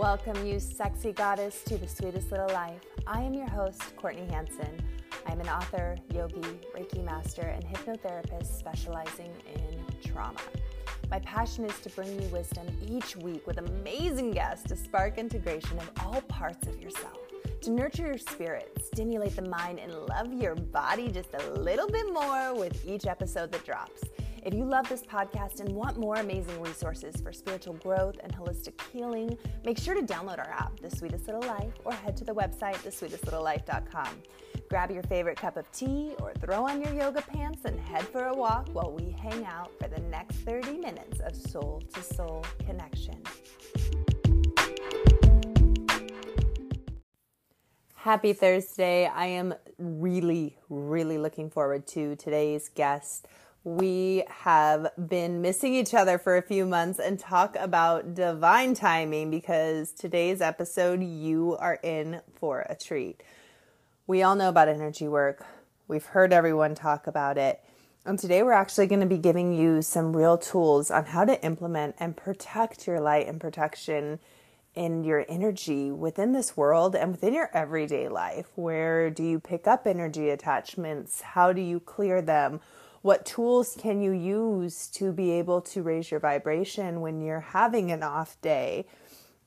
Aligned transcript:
welcome 0.00 0.46
you, 0.46 0.58
sexy 0.58 1.12
goddess, 1.12 1.62
to 1.62 1.76
the 1.76 1.86
sweetest 1.86 2.30
little 2.30 2.48
life. 2.54 2.80
I 3.06 3.20
am 3.20 3.34
your 3.34 3.46
host, 3.46 3.82
Courtney 3.96 4.26
Hanson. 4.32 4.74
I 5.26 5.32
am 5.32 5.40
an 5.40 5.48
author, 5.50 5.94
yogi, 6.14 6.40
Reiki 6.74 7.04
master, 7.04 7.42
and 7.42 7.62
hypnotherapist 7.62 8.58
specializing 8.58 9.30
in 9.54 9.84
trauma. 10.02 10.40
My 11.10 11.18
passion 11.18 11.66
is 11.66 11.78
to 11.80 11.90
bring 11.90 12.18
you 12.18 12.26
wisdom 12.28 12.66
each 12.88 13.14
week 13.14 13.46
with 13.46 13.58
amazing 13.58 14.30
guests 14.30 14.66
to 14.68 14.76
spark 14.76 15.18
integration 15.18 15.76
of 15.76 15.90
all 16.02 16.22
parts 16.22 16.66
of 16.66 16.80
yourself, 16.80 17.18
to 17.60 17.70
nurture 17.70 18.06
your 18.06 18.16
spirit, 18.16 18.82
stimulate 18.82 19.36
the 19.36 19.42
mind, 19.50 19.78
and 19.80 19.92
love 19.92 20.32
your 20.32 20.54
body 20.54 21.10
just 21.10 21.34
a 21.34 21.50
little 21.60 21.88
bit 21.88 22.10
more 22.10 22.54
with 22.54 22.88
each 22.88 23.04
episode 23.04 23.52
that 23.52 23.66
drops. 23.66 24.00
If 24.42 24.54
you 24.54 24.64
love 24.64 24.88
this 24.88 25.02
podcast 25.02 25.60
and 25.60 25.68
want 25.70 25.98
more 25.98 26.14
amazing 26.14 26.62
resources 26.62 27.20
for 27.20 27.30
spiritual 27.30 27.74
growth 27.74 28.16
and 28.22 28.34
holistic 28.34 28.80
healing, 28.90 29.36
make 29.66 29.76
sure 29.76 29.94
to 29.94 30.00
download 30.00 30.38
our 30.38 30.50
app, 30.50 30.80
The 30.80 30.88
Sweetest 30.90 31.26
Little 31.26 31.42
Life, 31.42 31.74
or 31.84 31.92
head 31.92 32.16
to 32.16 32.24
the 32.24 32.34
website, 32.34 32.76
thesweetestlittlelife.com. 32.76 34.08
Grab 34.70 34.90
your 34.90 35.02
favorite 35.02 35.36
cup 35.36 35.58
of 35.58 35.70
tea 35.72 36.14
or 36.20 36.32
throw 36.32 36.66
on 36.66 36.80
your 36.80 36.94
yoga 36.94 37.20
pants 37.20 37.66
and 37.66 37.78
head 37.80 38.08
for 38.08 38.28
a 38.28 38.34
walk 38.34 38.68
while 38.72 38.90
we 38.90 39.10
hang 39.10 39.44
out 39.44 39.72
for 39.78 39.88
the 39.88 40.00
next 40.02 40.36
30 40.36 40.78
minutes 40.78 41.20
of 41.20 41.36
soul 41.36 41.82
to 41.92 42.02
soul 42.02 42.42
connection. 42.64 43.22
Happy 47.94 48.32
Thursday. 48.32 49.04
I 49.04 49.26
am 49.26 49.52
really, 49.76 50.56
really 50.70 51.18
looking 51.18 51.50
forward 51.50 51.86
to 51.88 52.16
today's 52.16 52.70
guest 52.70 53.26
we 53.64 54.24
have 54.28 54.90
been 55.08 55.42
missing 55.42 55.74
each 55.74 55.92
other 55.92 56.16
for 56.16 56.36
a 56.36 56.42
few 56.42 56.64
months 56.64 56.98
and 56.98 57.18
talk 57.18 57.56
about 57.56 58.14
divine 58.14 58.72
timing 58.72 59.30
because 59.30 59.92
today's 59.92 60.40
episode, 60.40 61.02
you 61.02 61.56
are 61.58 61.78
in 61.82 62.22
for 62.34 62.64
a 62.70 62.74
treat. 62.74 63.22
We 64.06 64.22
all 64.22 64.34
know 64.34 64.48
about 64.48 64.68
energy 64.68 65.08
work, 65.08 65.44
we've 65.88 66.06
heard 66.06 66.32
everyone 66.32 66.74
talk 66.74 67.06
about 67.06 67.36
it. 67.36 67.60
And 68.06 68.18
today 68.18 68.42
we're 68.42 68.52
actually 68.52 68.86
going 68.86 69.02
to 69.02 69.06
be 69.06 69.18
giving 69.18 69.52
you 69.52 69.82
some 69.82 70.16
real 70.16 70.38
tools 70.38 70.90
on 70.90 71.04
how 71.04 71.26
to 71.26 71.42
implement 71.44 71.96
and 71.98 72.16
protect 72.16 72.86
your 72.86 72.98
light 72.98 73.28
and 73.28 73.38
protection 73.38 74.20
in 74.74 75.04
your 75.04 75.26
energy 75.28 75.90
within 75.90 76.32
this 76.32 76.56
world 76.56 76.96
and 76.96 77.10
within 77.10 77.34
your 77.34 77.50
everyday 77.52 78.08
life. 78.08 78.46
Where 78.54 79.10
do 79.10 79.22
you 79.22 79.38
pick 79.38 79.66
up 79.66 79.86
energy 79.86 80.30
attachments? 80.30 81.20
How 81.20 81.52
do 81.52 81.60
you 81.60 81.78
clear 81.78 82.22
them? 82.22 82.60
What 83.02 83.24
tools 83.24 83.76
can 83.78 84.02
you 84.02 84.12
use 84.12 84.86
to 84.88 85.10
be 85.10 85.30
able 85.32 85.62
to 85.62 85.82
raise 85.82 86.10
your 86.10 86.20
vibration 86.20 87.00
when 87.00 87.22
you're 87.22 87.40
having 87.40 87.90
an 87.90 88.02
off 88.02 88.38
day? 88.42 88.86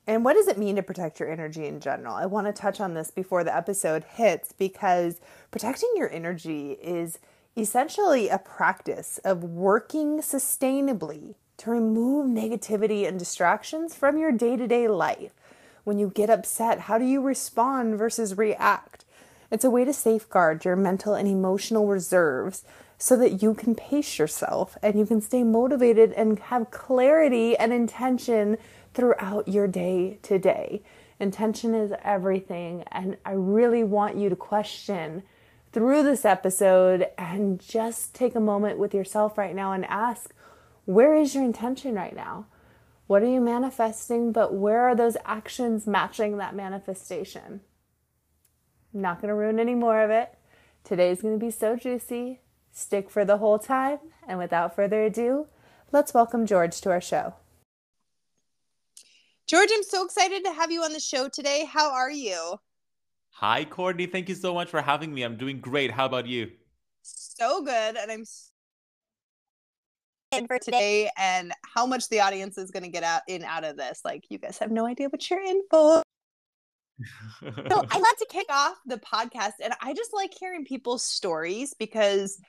And 0.08 0.24
what 0.24 0.34
does 0.34 0.48
it 0.48 0.58
mean 0.58 0.74
to 0.74 0.82
protect 0.82 1.20
your 1.20 1.30
energy 1.30 1.66
in 1.66 1.78
general? 1.78 2.16
I 2.16 2.26
want 2.26 2.48
to 2.48 2.52
touch 2.52 2.80
on 2.80 2.94
this 2.94 3.12
before 3.12 3.44
the 3.44 3.56
episode 3.56 4.02
hits 4.02 4.52
because 4.52 5.20
protecting 5.52 5.90
your 5.94 6.10
energy 6.10 6.72
is 6.82 7.20
essentially 7.56 8.28
a 8.28 8.38
practice 8.38 9.18
of 9.18 9.44
working 9.44 10.18
sustainably 10.18 11.36
to 11.58 11.70
remove 11.70 12.26
negativity 12.26 13.06
and 13.06 13.20
distractions 13.20 13.94
from 13.94 14.18
your 14.18 14.32
day 14.32 14.56
to 14.56 14.66
day 14.66 14.88
life. 14.88 15.30
When 15.84 15.98
you 15.98 16.10
get 16.12 16.28
upset, 16.28 16.80
how 16.80 16.98
do 16.98 17.04
you 17.04 17.22
respond 17.22 17.98
versus 17.98 18.36
react? 18.36 19.04
It's 19.50 19.64
a 19.64 19.70
way 19.70 19.84
to 19.84 19.92
safeguard 19.92 20.64
your 20.64 20.74
mental 20.74 21.14
and 21.14 21.28
emotional 21.28 21.86
reserves 21.86 22.64
so 22.98 23.16
that 23.16 23.42
you 23.42 23.54
can 23.54 23.74
pace 23.74 24.18
yourself 24.18 24.76
and 24.82 24.98
you 24.98 25.06
can 25.06 25.20
stay 25.20 25.42
motivated 25.42 26.12
and 26.12 26.38
have 26.38 26.70
clarity 26.70 27.56
and 27.56 27.72
intention 27.72 28.56
throughout 28.94 29.48
your 29.48 29.66
day 29.66 30.18
to 30.22 30.38
day. 30.38 30.82
Intention 31.20 31.74
is 31.74 31.92
everything, 32.02 32.84
and 32.90 33.16
I 33.24 33.32
really 33.32 33.84
want 33.84 34.16
you 34.16 34.28
to 34.28 34.36
question 34.36 35.22
through 35.72 36.02
this 36.04 36.24
episode 36.24 37.08
and 37.18 37.60
just 37.60 38.14
take 38.14 38.34
a 38.34 38.40
moment 38.40 38.78
with 38.78 38.94
yourself 38.94 39.36
right 39.36 39.54
now 39.54 39.72
and 39.72 39.84
ask 39.86 40.32
where 40.84 41.14
is 41.14 41.34
your 41.34 41.44
intention 41.44 41.94
right 41.94 42.14
now? 42.14 42.46
What 43.06 43.22
are 43.22 43.30
you 43.30 43.40
manifesting, 43.40 44.32
but 44.32 44.54
where 44.54 44.82
are 44.82 44.94
those 44.94 45.16
actions 45.24 45.86
matching 45.86 46.38
that 46.38 46.54
manifestation? 46.54 47.60
I'm 48.94 49.00
not 49.00 49.20
going 49.20 49.28
to 49.28 49.34
ruin 49.34 49.58
any 49.58 49.74
more 49.74 50.02
of 50.02 50.10
it. 50.10 50.34
Today's 50.84 51.22
going 51.22 51.38
to 51.38 51.44
be 51.44 51.50
so 51.50 51.76
juicy. 51.76 52.40
Stick 52.76 53.08
for 53.08 53.24
the 53.24 53.36
whole 53.36 53.60
time, 53.60 54.00
and 54.26 54.36
without 54.36 54.74
further 54.74 55.04
ado, 55.04 55.46
let's 55.92 56.12
welcome 56.12 56.44
George 56.44 56.80
to 56.80 56.90
our 56.90 57.00
show. 57.00 57.34
George, 59.46 59.68
I'm 59.72 59.84
so 59.84 60.04
excited 60.04 60.44
to 60.44 60.52
have 60.52 60.72
you 60.72 60.82
on 60.82 60.92
the 60.92 60.98
show 60.98 61.28
today. 61.28 61.64
How 61.72 61.92
are 61.92 62.10
you? 62.10 62.56
Hi, 63.34 63.64
Courtney. 63.64 64.06
Thank 64.06 64.28
you 64.28 64.34
so 64.34 64.52
much 64.52 64.70
for 64.70 64.82
having 64.82 65.14
me. 65.14 65.22
I'm 65.22 65.36
doing 65.36 65.60
great. 65.60 65.92
How 65.92 66.06
about 66.06 66.26
you? 66.26 66.50
So 67.02 67.62
good. 67.62 67.96
And 67.96 68.10
I'm 68.10 68.24
in 70.32 70.48
for 70.48 70.58
today 70.58 71.08
and 71.16 71.52
how 71.62 71.86
much 71.86 72.08
the 72.08 72.18
audience 72.18 72.58
is 72.58 72.72
going 72.72 72.82
to 72.82 72.88
get 72.88 73.04
out 73.04 73.22
in 73.28 73.44
out 73.44 73.62
of 73.62 73.76
this. 73.76 74.00
Like, 74.04 74.24
you 74.30 74.38
guys 74.38 74.58
have 74.58 74.72
no 74.72 74.84
idea 74.84 75.08
what 75.10 75.30
you're 75.30 75.40
in 75.40 75.62
for. 75.70 76.02
so 77.40 77.84
I 77.90 77.98
like 77.98 78.18
to 78.18 78.26
kick 78.28 78.46
off 78.50 78.76
the 78.86 78.98
podcast, 78.98 79.54
and 79.62 79.74
I 79.80 79.94
just 79.94 80.12
like 80.12 80.32
hearing 80.38 80.64
people's 80.64 81.04
stories 81.04 81.74
because 81.78 82.40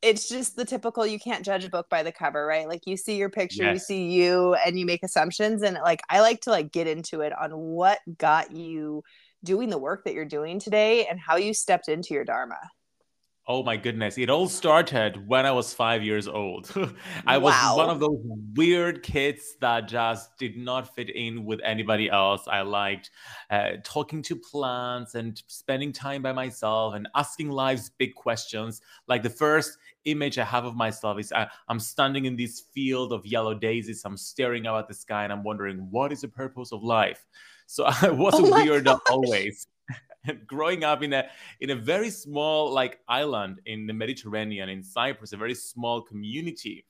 it's 0.00 0.28
just 0.28 0.56
the 0.56 0.64
typical 0.64 1.06
you 1.06 1.18
can't 1.18 1.44
judge 1.44 1.64
a 1.64 1.70
book 1.70 1.88
by 1.88 2.02
the 2.02 2.12
cover 2.12 2.46
right 2.46 2.68
like 2.68 2.86
you 2.86 2.96
see 2.96 3.16
your 3.16 3.30
picture 3.30 3.64
yes. 3.64 3.74
you 3.74 3.78
see 3.80 4.10
you 4.10 4.54
and 4.54 4.78
you 4.78 4.86
make 4.86 5.02
assumptions 5.02 5.62
and 5.62 5.76
like 5.82 6.00
i 6.08 6.20
like 6.20 6.40
to 6.40 6.50
like 6.50 6.70
get 6.70 6.86
into 6.86 7.20
it 7.20 7.32
on 7.38 7.50
what 7.50 7.98
got 8.16 8.52
you 8.52 9.02
doing 9.44 9.70
the 9.70 9.78
work 9.78 10.04
that 10.04 10.14
you're 10.14 10.24
doing 10.24 10.58
today 10.58 11.06
and 11.06 11.18
how 11.18 11.36
you 11.36 11.52
stepped 11.52 11.88
into 11.88 12.14
your 12.14 12.24
dharma 12.24 12.58
Oh 13.50 13.62
my 13.62 13.78
goodness. 13.78 14.18
It 14.18 14.28
all 14.28 14.46
started 14.46 15.26
when 15.26 15.46
I 15.46 15.52
was 15.52 15.72
five 15.72 16.02
years 16.02 16.28
old. 16.28 16.70
I 17.26 17.38
was 17.38 17.54
wow. 17.54 17.78
one 17.78 17.88
of 17.88 17.98
those 17.98 18.18
weird 18.54 19.02
kids 19.02 19.56
that 19.62 19.88
just 19.88 20.36
did 20.36 20.58
not 20.58 20.94
fit 20.94 21.08
in 21.08 21.46
with 21.46 21.58
anybody 21.64 22.10
else. 22.10 22.42
I 22.46 22.60
liked 22.60 23.08
uh, 23.48 23.76
talking 23.82 24.20
to 24.24 24.36
plants 24.36 25.14
and 25.14 25.42
spending 25.46 25.92
time 25.94 26.20
by 26.20 26.34
myself 26.34 26.94
and 26.94 27.08
asking 27.14 27.50
life's 27.50 27.88
big 27.88 28.14
questions. 28.14 28.82
Like 29.06 29.22
the 29.22 29.30
first 29.30 29.78
image 30.10 30.38
I 30.38 30.44
have 30.44 30.64
of 30.64 30.74
myself 30.74 31.18
is 31.18 31.32
I, 31.32 31.42
uh, 31.42 31.48
I'm 31.68 31.80
standing 31.80 32.24
in 32.24 32.36
this 32.36 32.60
field 32.74 33.12
of 33.12 33.24
yellow 33.26 33.54
daisies. 33.54 34.02
I'm 34.04 34.16
staring 34.16 34.66
out 34.66 34.78
at 34.78 34.88
the 34.88 34.94
sky 34.94 35.24
and 35.24 35.32
I'm 35.32 35.42
wondering, 35.42 35.88
what 35.90 36.12
is 36.12 36.22
the 36.22 36.28
purpose 36.28 36.72
of 36.72 36.82
life? 36.82 37.26
So 37.66 37.84
I 38.02 38.10
was 38.10 38.34
oh 38.34 38.46
a 38.46 38.50
weirdo 38.50 39.00
always. 39.10 39.66
growing 40.46 40.84
up 40.84 41.02
in 41.02 41.12
a 41.12 41.24
in 41.60 41.70
a 41.70 41.74
very 41.74 42.10
small 42.10 42.72
like 42.72 43.00
island 43.08 43.60
in 43.66 43.86
the 43.86 43.92
Mediterranean 43.92 44.68
in 44.68 44.82
Cyprus, 44.82 45.32
a 45.32 45.36
very 45.36 45.54
small 45.54 46.02
community, 46.02 46.84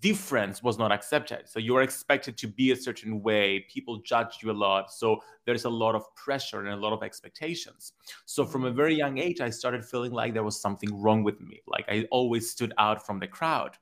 difference 0.00 0.62
was 0.62 0.78
not 0.78 0.90
accepted. 0.90 1.48
So 1.48 1.58
you 1.58 1.76
are 1.76 1.82
expected 1.82 2.36
to 2.38 2.48
be 2.48 2.72
a 2.72 2.76
certain 2.76 3.22
way. 3.22 3.66
People 3.72 3.98
judge 3.98 4.38
you 4.42 4.50
a 4.50 4.52
lot. 4.52 4.92
So 4.92 5.20
there's 5.44 5.64
a 5.64 5.70
lot 5.70 5.94
of 5.94 6.12
pressure 6.16 6.60
and 6.60 6.68
a 6.70 6.76
lot 6.76 6.92
of 6.92 7.02
expectations. 7.02 7.92
So 8.24 8.44
from 8.44 8.64
a 8.64 8.70
very 8.70 8.94
young 8.94 9.18
age, 9.18 9.40
I 9.40 9.50
started 9.50 9.84
feeling 9.84 10.12
like 10.12 10.34
there 10.34 10.42
was 10.42 10.60
something 10.60 11.00
wrong 11.00 11.22
with 11.22 11.40
me. 11.40 11.60
Like 11.66 11.84
I 11.88 12.06
always 12.10 12.50
stood 12.50 12.72
out 12.78 13.06
from 13.06 13.20
the 13.20 13.28
crowd. 13.28 13.76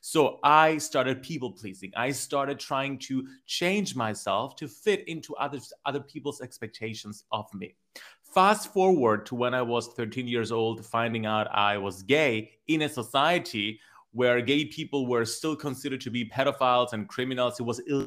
So 0.00 0.38
I 0.42 0.78
started 0.78 1.22
people 1.22 1.52
pleasing. 1.52 1.92
I 1.96 2.10
started 2.10 2.58
trying 2.58 2.98
to 3.00 3.26
change 3.46 3.94
myself 3.94 4.56
to 4.56 4.68
fit 4.68 5.06
into 5.08 5.34
other, 5.36 5.58
other 5.86 6.00
people's 6.00 6.40
expectations 6.40 7.24
of 7.32 7.52
me. 7.54 7.76
Fast 8.22 8.72
forward 8.72 9.26
to 9.26 9.34
when 9.34 9.54
I 9.54 9.62
was 9.62 9.88
13 9.88 10.28
years 10.28 10.52
old, 10.52 10.84
finding 10.86 11.26
out 11.26 11.48
I 11.52 11.78
was 11.78 12.02
gay 12.02 12.52
in 12.68 12.82
a 12.82 12.88
society 12.88 13.80
where 14.12 14.40
gay 14.40 14.64
people 14.64 15.06
were 15.06 15.24
still 15.24 15.56
considered 15.56 16.00
to 16.02 16.10
be 16.10 16.28
pedophiles 16.28 16.92
and 16.92 17.08
criminals. 17.08 17.60
It 17.60 17.64
was 17.64 17.80
ill 17.86 18.06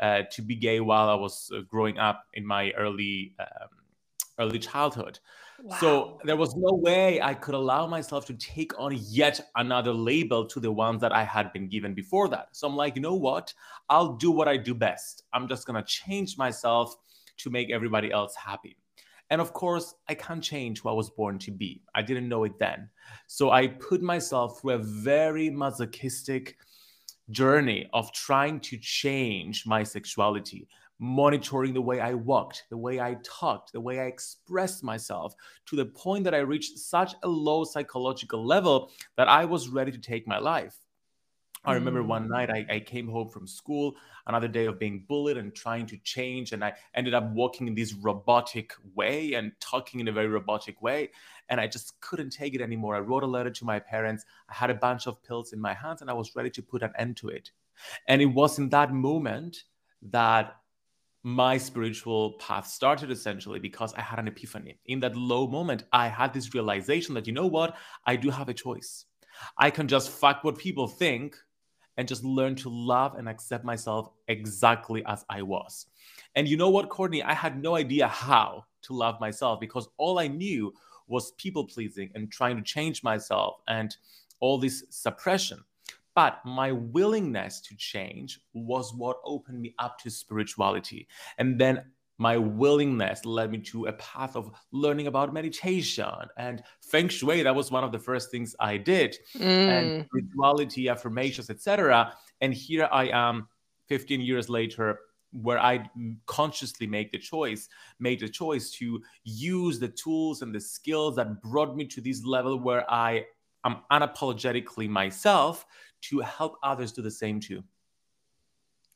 uh, 0.00 0.22
to 0.30 0.42
be 0.42 0.54
gay 0.54 0.80
while 0.80 1.08
I 1.08 1.14
was 1.14 1.50
uh, 1.54 1.60
growing 1.68 1.98
up 1.98 2.24
in 2.34 2.46
my 2.46 2.70
early 2.72 3.34
um, 3.40 3.68
early 4.38 4.58
childhood. 4.58 5.18
Wow. 5.60 5.76
So 5.80 6.18
there 6.24 6.36
was 6.36 6.54
no 6.54 6.72
way 6.74 7.20
I 7.20 7.34
could 7.34 7.56
allow 7.56 7.88
myself 7.88 8.24
to 8.26 8.34
take 8.34 8.78
on 8.78 8.96
yet 9.08 9.40
another 9.56 9.92
label 9.92 10.46
to 10.46 10.60
the 10.60 10.70
ones 10.70 11.00
that 11.00 11.12
I 11.12 11.24
had 11.24 11.52
been 11.52 11.68
given 11.68 11.94
before 11.94 12.28
that. 12.28 12.48
So 12.52 12.68
I'm 12.68 12.76
like, 12.76 12.94
you 12.94 13.02
know 13.02 13.14
what? 13.14 13.52
I'll 13.88 14.14
do 14.14 14.30
what 14.30 14.46
I 14.46 14.56
do 14.56 14.74
best. 14.74 15.24
I'm 15.32 15.48
just 15.48 15.66
going 15.66 15.82
to 15.82 15.86
change 15.86 16.38
myself 16.38 16.94
to 17.38 17.50
make 17.50 17.70
everybody 17.70 18.12
else 18.12 18.36
happy. 18.36 18.76
And 19.30 19.40
of 19.40 19.52
course, 19.52 19.94
I 20.08 20.14
can't 20.14 20.42
change 20.42 20.80
who 20.80 20.88
I 20.88 20.92
was 20.92 21.10
born 21.10 21.38
to 21.40 21.50
be. 21.50 21.82
I 21.94 22.02
didn't 22.02 22.28
know 22.28 22.44
it 22.44 22.58
then. 22.58 22.88
So 23.26 23.50
I 23.50 23.68
put 23.68 24.00
myself 24.00 24.60
through 24.60 24.72
a 24.72 24.78
very 24.78 25.50
masochistic 25.50 26.56
journey 27.30 27.88
of 27.92 28.12
trying 28.12 28.60
to 28.60 28.78
change 28.78 29.66
my 29.66 29.82
sexuality, 29.82 30.66
monitoring 30.98 31.74
the 31.74 31.82
way 31.82 32.00
I 32.00 32.14
walked, 32.14 32.64
the 32.70 32.76
way 32.76 33.00
I 33.00 33.18
talked, 33.22 33.72
the 33.72 33.80
way 33.80 34.00
I 34.00 34.04
expressed 34.04 34.82
myself 34.82 35.34
to 35.66 35.76
the 35.76 35.86
point 35.86 36.24
that 36.24 36.34
I 36.34 36.38
reached 36.38 36.78
such 36.78 37.14
a 37.22 37.28
low 37.28 37.64
psychological 37.64 38.44
level 38.44 38.90
that 39.16 39.28
I 39.28 39.44
was 39.44 39.68
ready 39.68 39.92
to 39.92 39.98
take 39.98 40.26
my 40.26 40.38
life. 40.38 40.80
I 41.68 41.74
remember 41.74 42.02
one 42.02 42.26
mm. 42.26 42.30
night 42.30 42.50
I, 42.50 42.66
I, 42.70 42.80
came 42.80 43.08
home 43.08 43.28
from 43.28 43.46
school, 43.46 43.96
another 44.26 44.48
day 44.48 44.64
of 44.64 44.78
being 44.78 45.04
bullied 45.06 45.36
and 45.36 45.54
trying 45.54 45.86
to 45.86 45.98
change. 45.98 46.52
And 46.52 46.64
I 46.64 46.72
ended 46.94 47.14
up 47.14 47.30
walking 47.30 47.68
in 47.68 47.74
this 47.74 47.92
robotic 47.92 48.72
way 48.94 49.34
and 49.34 49.52
talking 49.60 50.00
in 50.00 50.08
a 50.08 50.12
very 50.12 50.28
robotic 50.28 50.80
way. 50.80 51.10
And 51.50 51.60
I 51.60 51.66
just 51.66 52.00
couldn't 52.00 52.30
take 52.30 52.54
it 52.54 52.62
anymore. 52.62 52.96
I 52.96 53.00
wrote 53.00 53.22
a 53.22 53.26
letter 53.26 53.50
to 53.50 53.64
my 53.64 53.78
parents. 53.78 54.24
I 54.48 54.54
had 54.54 54.70
a 54.70 54.74
bunch 54.74 55.06
of 55.06 55.22
pills 55.22 55.52
in 55.52 55.60
my 55.60 55.74
hands 55.74 56.00
and 56.00 56.10
I 56.10 56.14
was 56.14 56.34
ready 56.34 56.50
to 56.50 56.62
put 56.62 56.82
an 56.82 56.92
end 56.98 57.18
to 57.18 57.28
it. 57.28 57.50
And 58.06 58.22
it 58.22 58.26
was 58.26 58.58
in 58.58 58.70
that 58.70 58.92
moment 58.92 59.64
that 60.10 60.56
my 61.22 61.58
spiritual 61.58 62.32
path 62.34 62.66
started 62.66 63.10
essentially 63.10 63.58
because 63.58 63.92
I 63.94 64.00
had 64.00 64.18
an 64.18 64.28
epiphany. 64.28 64.78
In 64.86 65.00
that 65.00 65.16
low 65.16 65.46
moment, 65.46 65.84
I 65.92 66.08
had 66.08 66.32
this 66.32 66.54
realization 66.54 67.14
that, 67.14 67.26
you 67.26 67.32
know 67.32 67.46
what? 67.46 67.76
I 68.06 68.16
do 68.16 68.30
have 68.30 68.48
a 68.48 68.54
choice. 68.54 69.04
I 69.56 69.70
can 69.70 69.88
just 69.88 70.10
fuck 70.10 70.42
what 70.42 70.58
people 70.58 70.88
think 70.88 71.36
and 71.98 72.08
just 72.08 72.24
learn 72.24 72.54
to 72.54 72.70
love 72.70 73.16
and 73.16 73.28
accept 73.28 73.64
myself 73.64 74.08
exactly 74.28 75.04
as 75.04 75.24
I 75.28 75.42
was. 75.42 75.86
And 76.36 76.48
you 76.48 76.56
know 76.56 76.70
what, 76.70 76.88
Courtney? 76.88 77.22
I 77.22 77.34
had 77.34 77.60
no 77.60 77.74
idea 77.74 78.06
how 78.08 78.64
to 78.82 78.94
love 78.94 79.20
myself 79.20 79.60
because 79.60 79.88
all 79.98 80.18
I 80.18 80.28
knew 80.28 80.72
was 81.08 81.32
people 81.32 81.66
pleasing 81.66 82.10
and 82.14 82.30
trying 82.30 82.56
to 82.56 82.62
change 82.62 83.02
myself 83.02 83.56
and 83.66 83.94
all 84.40 84.58
this 84.58 84.84
suppression. 84.90 85.64
But 86.14 86.40
my 86.44 86.72
willingness 86.72 87.60
to 87.62 87.76
change 87.76 88.40
was 88.52 88.94
what 88.94 89.18
opened 89.24 89.60
me 89.60 89.74
up 89.78 89.98
to 90.00 90.10
spirituality. 90.10 91.08
And 91.38 91.60
then 91.60 91.84
my 92.18 92.36
willingness 92.36 93.24
led 93.24 93.50
me 93.50 93.58
to 93.58 93.86
a 93.86 93.92
path 93.94 94.36
of 94.36 94.50
learning 94.72 95.06
about 95.06 95.32
meditation. 95.32 96.04
And 96.36 96.62
feng 96.82 97.08
shui 97.08 97.42
that 97.42 97.54
was 97.54 97.70
one 97.70 97.84
of 97.84 97.92
the 97.92 97.98
first 97.98 98.30
things 98.30 98.54
i 98.60 98.76
did. 98.76 99.16
Mm. 99.36 99.44
and 99.44 100.06
spirituality 100.06 100.88
affirmations 100.88 101.50
etc 101.50 102.12
and 102.40 102.52
here 102.54 102.88
i 102.92 103.08
am 103.08 103.48
15 103.88 104.20
years 104.20 104.48
later 104.48 104.98
where 105.32 105.58
i 105.58 105.88
consciously 106.26 106.86
make 106.86 107.12
the 107.12 107.18
choice 107.18 107.68
made 108.00 108.20
the 108.20 108.28
choice 108.28 108.70
to 108.70 109.02
use 109.24 109.78
the 109.78 109.88
tools 109.88 110.42
and 110.42 110.54
the 110.54 110.60
skills 110.60 111.16
that 111.16 111.42
brought 111.42 111.76
me 111.76 111.84
to 111.84 112.00
this 112.00 112.24
level 112.24 112.58
where 112.58 112.90
i 112.90 113.24
am 113.64 113.76
unapologetically 113.92 114.88
myself 114.88 115.66
to 116.00 116.20
help 116.20 116.56
others 116.62 116.92
do 116.92 117.02
the 117.02 117.10
same 117.10 117.40
too. 117.40 117.62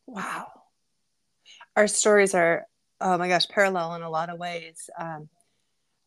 Wow. 0.06 0.46
Our 1.76 1.86
stories 1.86 2.34
are 2.34 2.66
oh 3.02 3.18
my 3.18 3.28
gosh, 3.28 3.48
parallel 3.48 3.94
in 3.94 4.02
a 4.02 4.10
lot 4.10 4.30
of 4.30 4.38
ways. 4.38 4.88
Um, 4.98 5.28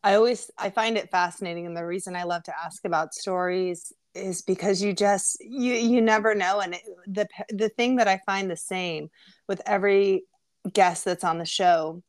I 0.02 0.14
always 0.14 0.50
I 0.58 0.70
find 0.70 0.96
it 0.96 1.10
fascinating, 1.10 1.66
and 1.66 1.76
the 1.76 1.84
reason 1.84 2.16
I 2.16 2.24
love 2.24 2.42
to 2.44 2.54
ask 2.64 2.84
about 2.84 3.14
stories 3.14 3.92
is 4.14 4.42
because 4.42 4.82
you 4.82 4.92
just 4.92 5.36
you 5.40 5.74
you 5.74 6.00
never 6.00 6.34
know, 6.34 6.60
and 6.60 6.74
it, 6.74 6.82
the 7.06 7.28
the 7.50 7.68
thing 7.68 7.96
that 7.96 8.08
I 8.08 8.20
find 8.24 8.50
the 8.50 8.56
same 8.56 9.10
with 9.48 9.60
every 9.66 10.24
guest 10.72 11.04
that's 11.04 11.24
on 11.24 11.38
the 11.38 11.44
show, 11.44 12.02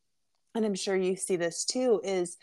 and 0.55 0.65
I'm 0.65 0.75
sure 0.75 0.95
you 0.95 1.15
see 1.15 1.35
this 1.35 1.65
too, 1.65 2.01
is 2.03 2.37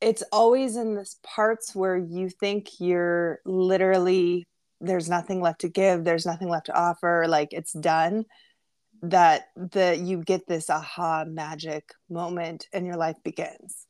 it's 0.00 0.22
always 0.30 0.76
in 0.76 0.94
this 0.94 1.18
parts 1.22 1.74
where 1.74 1.96
you 1.96 2.28
think 2.28 2.78
you're 2.78 3.40
literally 3.44 4.46
there's 4.80 5.08
nothing 5.08 5.40
left 5.40 5.62
to 5.62 5.70
give, 5.70 6.04
there's 6.04 6.26
nothing 6.26 6.48
left 6.48 6.66
to 6.66 6.78
offer, 6.78 7.24
like 7.26 7.48
it's 7.52 7.72
done 7.72 8.26
that 9.02 9.48
the 9.56 9.96
you 9.96 10.22
get 10.22 10.46
this 10.46 10.70
aha 10.70 11.24
magic 11.26 11.92
moment 12.08 12.68
and 12.72 12.86
your 12.86 12.96
life 12.96 13.16
begins. 13.22 13.86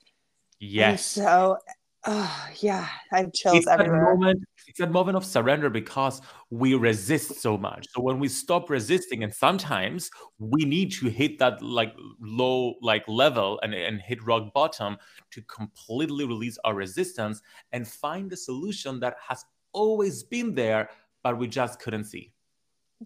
Yes. 0.58 1.16
And 1.16 1.24
so 1.26 1.58
oh, 2.06 2.48
yeah, 2.60 2.88
I 3.12 3.18
have 3.18 3.32
chills 3.32 3.58
it's 3.58 3.66
everywhere. 3.66 4.00
That 4.00 4.14
moment, 4.14 4.44
it's 4.66 4.80
a 4.80 4.86
moment 4.86 5.16
of 5.16 5.24
surrender 5.24 5.68
because 5.68 6.20
we 6.50 6.74
resist 6.74 7.40
so 7.40 7.58
much. 7.58 7.86
So 7.90 8.00
when 8.00 8.18
we 8.18 8.28
stop 8.28 8.70
resisting, 8.70 9.24
and 9.24 9.34
sometimes 9.34 10.10
we 10.38 10.64
need 10.64 10.92
to 10.92 11.08
hit 11.08 11.38
that 11.38 11.60
like 11.62 11.94
low 12.20 12.74
like 12.80 13.06
level 13.08 13.60
and, 13.62 13.74
and 13.74 14.00
hit 14.00 14.24
rock 14.24 14.52
bottom 14.54 14.96
to 15.32 15.42
completely 15.42 16.24
release 16.24 16.58
our 16.64 16.74
resistance 16.74 17.42
and 17.72 17.86
find 17.86 18.30
the 18.30 18.36
solution 18.36 19.00
that 19.00 19.16
has 19.28 19.44
always 19.72 20.22
been 20.22 20.54
there, 20.54 20.88
but 21.22 21.38
we 21.38 21.48
just 21.48 21.80
couldn't 21.80 22.04
see. 22.04 22.32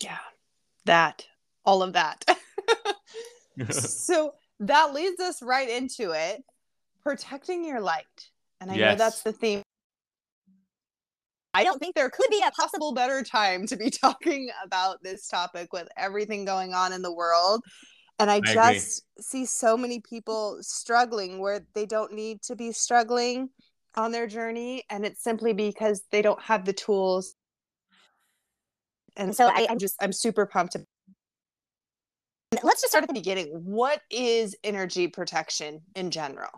Yeah. 0.00 0.18
That 0.84 1.26
all 1.64 1.82
of 1.82 1.92
that. 1.94 2.24
so 3.70 4.32
that 4.60 4.94
leads 4.94 5.20
us 5.20 5.42
right 5.42 5.68
into 5.68 6.12
it 6.12 6.42
protecting 7.02 7.64
your 7.64 7.80
light. 7.80 8.04
And 8.60 8.70
I 8.70 8.74
yes. 8.74 8.92
know 8.92 9.04
that's 9.04 9.22
the 9.22 9.32
theme. 9.32 9.62
I 11.52 11.64
don't 11.64 11.78
think 11.78 11.96
there 11.96 12.10
could 12.10 12.30
be 12.30 12.42
a 12.46 12.50
possible 12.52 12.92
better 12.92 13.22
time 13.22 13.66
to 13.66 13.76
be 13.76 13.90
talking 14.02 14.50
about 14.64 15.02
this 15.02 15.26
topic 15.28 15.72
with 15.72 15.88
everything 15.96 16.44
going 16.44 16.74
on 16.74 16.92
in 16.92 17.02
the 17.02 17.12
world. 17.12 17.62
And 18.18 18.30
I, 18.30 18.36
I 18.36 18.40
just 18.40 19.02
agree. 19.16 19.22
see 19.22 19.46
so 19.46 19.76
many 19.76 20.00
people 20.00 20.58
struggling 20.60 21.38
where 21.40 21.66
they 21.74 21.86
don't 21.86 22.12
need 22.12 22.42
to 22.42 22.54
be 22.54 22.70
struggling 22.70 23.48
on 23.96 24.12
their 24.12 24.26
journey. 24.26 24.84
And 24.90 25.04
it's 25.04 25.22
simply 25.22 25.54
because 25.54 26.02
they 26.12 26.22
don't 26.22 26.40
have 26.42 26.64
the 26.64 26.74
tools. 26.74 27.34
And 29.16 29.34
so 29.34 29.48
I, 29.48 29.66
I'm 29.68 29.78
just, 29.78 29.96
I'm 30.00 30.12
super 30.12 30.46
pumped 30.46 30.76
let's 32.62 32.82
just 32.82 32.90
start 32.90 33.04
at 33.04 33.08
the 33.08 33.14
beginning. 33.14 33.46
What 33.64 34.02
is 34.10 34.56
energy 34.64 35.08
protection 35.08 35.80
in 35.94 36.10
general? 36.10 36.50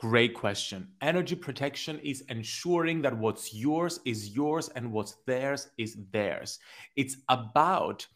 Great 0.00 0.34
question. 0.34 0.88
Energy 1.00 1.34
protection 1.34 1.98
is 2.00 2.24
ensuring 2.28 3.02
that 3.02 3.16
what's 3.16 3.54
yours 3.54 4.00
is 4.04 4.30
yours 4.30 4.68
and 4.70 4.90
what's 4.90 5.16
theirs 5.26 5.68
is 5.78 5.96
theirs. 6.12 6.58
It's 6.96 7.16
about 7.28 8.06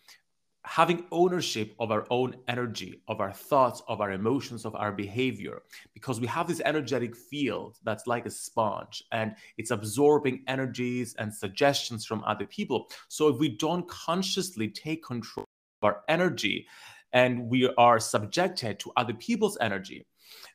having 0.65 1.06
ownership 1.12 1.75
of 1.79 1.91
our 1.91 2.06
own 2.11 2.35
energy, 2.49 3.00
of 3.09 3.21
our 3.21 3.33
thoughts, 3.33 3.81
of 3.89 4.00
our 4.00 4.12
emotions, 4.12 4.67
of 4.67 4.75
our 4.75 4.93
behavior, 4.93 5.62
because 5.95 6.21
we 6.21 6.27
have 6.27 6.47
this 6.47 6.61
energetic 6.65 7.17
field 7.17 7.79
that's 7.85 8.06
like 8.06 8.27
a 8.27 8.31
sponge 8.31 9.03
and 9.12 9.35
it's 9.56 9.71
absorbing 9.71 10.43
energies 10.47 11.15
and 11.19 11.33
suggestions 11.33 12.05
from 12.05 12.23
other 12.25 12.45
people. 12.47 12.91
So 13.09 13.29
if 13.29 13.39
we 13.39 13.50
don't 13.50 13.89
consciously 13.89 14.69
take 14.69 15.03
control 15.03 15.48
our 15.83 16.03
energy 16.09 16.67
and 17.13 17.49
we 17.49 17.69
are 17.79 17.99
subjected 17.99 18.79
to 18.81 18.93
other 18.97 19.15
people's 19.15 19.59
energy, 19.61 20.07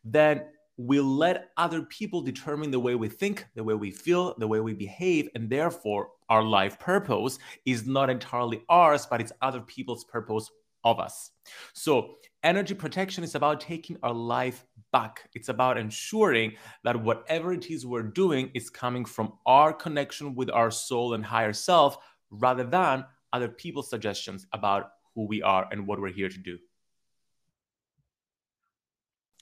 then 0.04 0.44
we 0.78 1.00
let 1.00 1.50
other 1.58 1.84
people 1.84 2.22
determine 2.22 2.72
the 2.72 2.80
way 2.80 2.96
we 2.96 3.08
think, 3.08 3.46
the 3.56 3.64
way 3.64 3.75
we 3.75 3.92
feel, 3.92 4.36
the 4.38 4.48
way 4.48 4.60
we 4.60 4.74
behave, 4.74 5.30
and 5.36 5.50
therefore 5.50 6.10
our 6.30 6.44
life 6.44 6.80
purpose 6.80 7.38
is 7.66 7.86
not 7.86 8.10
entirely 8.10 8.62
ours, 8.70 9.06
but 9.10 9.22
it's 9.22 9.31
other 9.42 9.62
people's 9.62 10.04
purpose 10.06 10.50
of 10.83 11.00
us. 11.00 11.31
So, 11.74 12.16
energy 12.44 12.74
protection 12.74 13.24
is 13.24 13.36
about 13.36 13.62
taking 13.62 13.97
our 14.04 14.14
life 14.14 14.66
back. 14.92 15.30
It's 15.33 15.50
about 15.50 15.78
ensuring 15.78 16.54
that 16.83 17.02
whatever 17.02 17.54
it 17.54 17.69
is 17.69 17.86
we're 17.86 18.04
doing 18.04 18.52
is 18.54 18.69
coming 18.69 19.06
from 19.06 19.33
our 19.45 19.74
connection 19.74 20.36
with 20.36 20.50
our 20.50 20.71
soul 20.71 21.14
and 21.14 21.24
higher 21.24 21.54
self 21.54 21.97
rather 22.31 22.64
than 22.64 23.06
other 23.31 23.47
people's 23.47 23.90
suggestions 23.90 24.45
about 24.54 24.92
who 25.16 25.28
we 25.28 25.42
are 25.42 25.68
and 25.72 25.88
what 25.88 26.00
we're 26.00 26.12
here 26.12 26.30
to 26.30 26.38
do. 26.38 26.58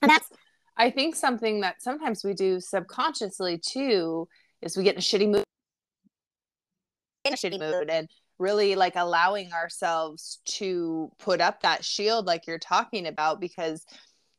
And 0.01 0.09
that's, 0.09 0.29
I 0.77 0.89
think, 0.89 1.15
something 1.15 1.61
that 1.61 1.81
sometimes 1.81 2.23
we 2.23 2.33
do 2.33 2.59
subconsciously 2.59 3.59
too 3.59 4.27
is 4.61 4.75
we 4.75 4.83
get 4.83 4.95
in 4.95 4.99
a 4.99 5.01
shitty 5.01 5.29
mood, 5.29 5.43
in 7.23 7.33
a 7.33 7.37
shitty 7.37 7.59
mood, 7.59 7.89
and 7.89 8.09
really 8.39 8.75
like 8.75 8.95
allowing 8.95 9.53
ourselves 9.53 10.39
to 10.45 11.11
put 11.19 11.39
up 11.39 11.61
that 11.61 11.85
shield, 11.85 12.25
like 12.25 12.47
you're 12.47 12.57
talking 12.57 13.05
about, 13.05 13.39
because 13.39 13.85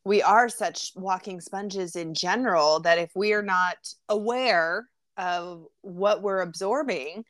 we 0.04 0.20
are 0.20 0.48
such 0.48 0.90
walking 0.96 1.40
sponges 1.40 1.94
in 1.94 2.12
general 2.12 2.80
that 2.80 2.98
if 2.98 3.12
we 3.14 3.32
are 3.32 3.42
not 3.42 3.76
aware 4.08 4.88
of 5.16 5.64
what 5.82 6.22
we're 6.22 6.40
absorbing, 6.40 7.24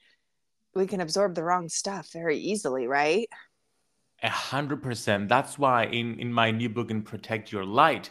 we 0.75 0.87
can 0.87 1.03
absorb 1.03 1.35
the 1.35 1.45
wrong 1.45 1.69
stuff 1.69 2.11
very 2.15 2.39
easily, 2.39 2.87
right? 2.87 3.29
A 4.25 4.29
hundred 4.29 4.83
percent. 4.85 5.29
That's 5.29 5.59
why 5.59 5.87
in, 5.87 6.19
in 6.21 6.33
my 6.33 6.53
new 6.53 6.69
book, 6.69 6.93
in 6.93 7.03
Protect 7.03 7.51
Your 7.51 7.65
Light, 7.65 8.11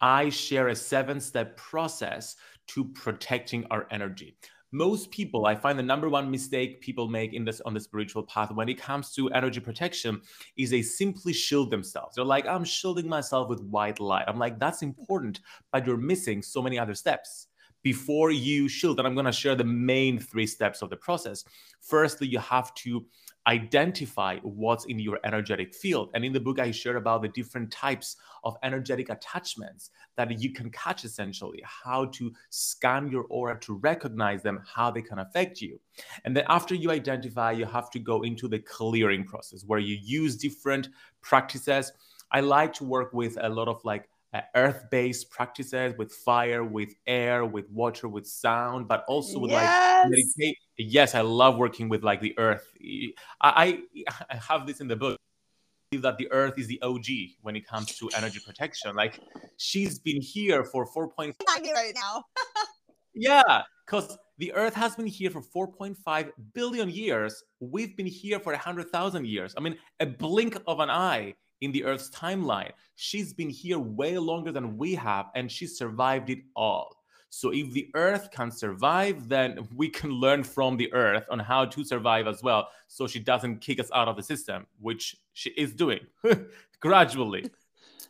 I 0.00 0.28
share 0.28 0.68
a 0.68 0.76
seven 0.76 1.20
step 1.20 1.56
process 1.56 2.36
to 2.68 2.84
protecting 2.84 3.66
our 3.70 3.88
energy. 3.90 4.36
Most 4.70 5.10
people, 5.10 5.46
I 5.46 5.56
find 5.56 5.76
the 5.76 5.82
number 5.82 6.08
one 6.08 6.30
mistake 6.30 6.80
people 6.80 7.08
make 7.08 7.32
in 7.32 7.44
this 7.44 7.60
on 7.62 7.74
the 7.74 7.80
spiritual 7.80 8.22
path 8.22 8.52
when 8.52 8.68
it 8.68 8.80
comes 8.80 9.12
to 9.14 9.30
energy 9.30 9.58
protection 9.58 10.20
is 10.56 10.70
they 10.70 10.82
simply 10.82 11.32
shield 11.32 11.70
themselves. 11.72 12.14
They're 12.14 12.24
like, 12.24 12.46
I'm 12.46 12.64
shielding 12.64 13.08
myself 13.08 13.48
with 13.48 13.62
white 13.62 13.98
light. 13.98 14.26
I'm 14.28 14.38
like, 14.38 14.60
that's 14.60 14.82
important, 14.82 15.40
but 15.72 15.86
you're 15.86 15.96
missing 15.96 16.42
so 16.42 16.62
many 16.62 16.78
other 16.78 16.94
steps 16.94 17.48
before 17.82 18.30
you 18.30 18.68
shield, 18.68 18.98
and 18.98 19.06
I'm 19.06 19.14
going 19.14 19.24
to 19.24 19.32
share 19.32 19.54
the 19.54 19.64
main 19.64 20.18
three 20.18 20.46
steps 20.46 20.82
of 20.82 20.90
the 20.90 20.96
process. 20.96 21.44
Firstly, 21.80 22.26
you 22.26 22.38
have 22.40 22.74
to 22.74 23.06
identify 23.48 24.38
what's 24.42 24.84
in 24.84 24.98
your 24.98 25.18
energetic 25.24 25.74
field. 25.74 26.10
And 26.14 26.22
in 26.24 26.34
the 26.34 26.40
book, 26.40 26.60
I 26.60 26.70
share 26.70 26.98
about 26.98 27.22
the 27.22 27.28
different 27.28 27.72
types 27.72 28.16
of 28.44 28.56
energetic 28.62 29.08
attachments 29.08 29.90
that 30.16 30.38
you 30.40 30.52
can 30.52 30.70
catch 30.70 31.04
essentially, 31.04 31.62
how 31.64 32.04
to 32.06 32.32
scan 32.50 33.10
your 33.10 33.24
aura 33.30 33.58
to 33.60 33.74
recognize 33.76 34.42
them, 34.42 34.62
how 34.66 34.90
they 34.90 35.00
can 35.00 35.20
affect 35.20 35.62
you. 35.62 35.80
And 36.24 36.36
then 36.36 36.44
after 36.48 36.74
you 36.74 36.90
identify, 36.90 37.52
you 37.52 37.64
have 37.64 37.90
to 37.92 37.98
go 37.98 38.22
into 38.22 38.48
the 38.48 38.58
clearing 38.58 39.24
process 39.24 39.64
where 39.64 39.80
you 39.80 39.96
use 40.00 40.36
different 40.36 40.90
practices. 41.22 41.92
I 42.30 42.40
like 42.40 42.74
to 42.74 42.84
work 42.84 43.14
with 43.14 43.38
a 43.40 43.48
lot 43.48 43.68
of 43.68 43.82
like 43.82 44.10
uh, 44.34 44.40
earth-based 44.54 45.30
practices 45.30 45.94
with 45.96 46.12
fire, 46.12 46.62
with 46.64 46.94
air, 47.06 47.46
with 47.46 47.68
water, 47.70 48.08
with 48.08 48.26
sound, 48.26 48.86
but 48.86 49.04
also 49.08 49.38
with 49.38 49.50
yes. 49.50 50.04
like 50.04 50.10
meditate. 50.10 50.58
Yes, 50.76 51.14
I 51.14 51.22
love 51.22 51.56
working 51.56 51.88
with 51.88 52.02
like 52.02 52.20
the 52.20 52.38
earth. 52.38 52.66
I, 53.40 53.80
I 54.30 54.36
have 54.36 54.66
this 54.66 54.80
in 54.80 54.88
the 54.88 54.96
book 54.96 55.18
that 55.92 56.18
the 56.18 56.30
earth 56.30 56.58
is 56.58 56.66
the 56.66 56.80
OG 56.82 57.06
when 57.40 57.56
it 57.56 57.66
comes 57.66 57.96
to 57.96 58.10
energy 58.14 58.40
protection. 58.44 58.94
Like 58.94 59.20
she's 59.56 59.98
been 59.98 60.20
here 60.20 60.64
for 60.64 60.86
4.5 60.86 61.34
right 61.48 61.92
now. 61.94 62.24
yeah, 63.14 63.62
because 63.86 64.18
the 64.36 64.52
earth 64.52 64.74
has 64.74 64.94
been 64.94 65.06
here 65.06 65.30
for 65.30 65.40
4.5 65.40 66.30
billion 66.52 66.90
years. 66.90 67.42
We've 67.60 67.96
been 67.96 68.06
here 68.06 68.38
for 68.38 68.52
100,000 68.52 69.26
years. 69.26 69.54
I 69.56 69.60
mean, 69.60 69.78
a 70.00 70.06
blink 70.06 70.58
of 70.66 70.80
an 70.80 70.90
eye 70.90 71.34
in 71.60 71.72
the 71.72 71.84
Earth's 71.84 72.10
timeline. 72.10 72.72
She's 72.96 73.32
been 73.32 73.50
here 73.50 73.78
way 73.78 74.18
longer 74.18 74.52
than 74.52 74.76
we 74.76 74.94
have, 74.94 75.26
and 75.34 75.50
she 75.50 75.66
survived 75.66 76.30
it 76.30 76.40
all. 76.56 76.98
So 77.30 77.50
if 77.52 77.72
the 77.72 77.90
Earth 77.94 78.30
can 78.30 78.50
survive, 78.50 79.28
then 79.28 79.68
we 79.74 79.88
can 79.88 80.10
learn 80.10 80.42
from 80.42 80.76
the 80.76 80.92
Earth 80.92 81.26
on 81.30 81.38
how 81.38 81.66
to 81.66 81.84
survive 81.84 82.26
as 82.26 82.42
well, 82.42 82.68
so 82.86 83.06
she 83.06 83.18
doesn't 83.18 83.60
kick 83.60 83.80
us 83.80 83.90
out 83.94 84.08
of 84.08 84.16
the 84.16 84.22
system, 84.22 84.66
which 84.80 85.16
she 85.34 85.50
is 85.50 85.74
doing 85.74 86.00
gradually. 86.80 87.50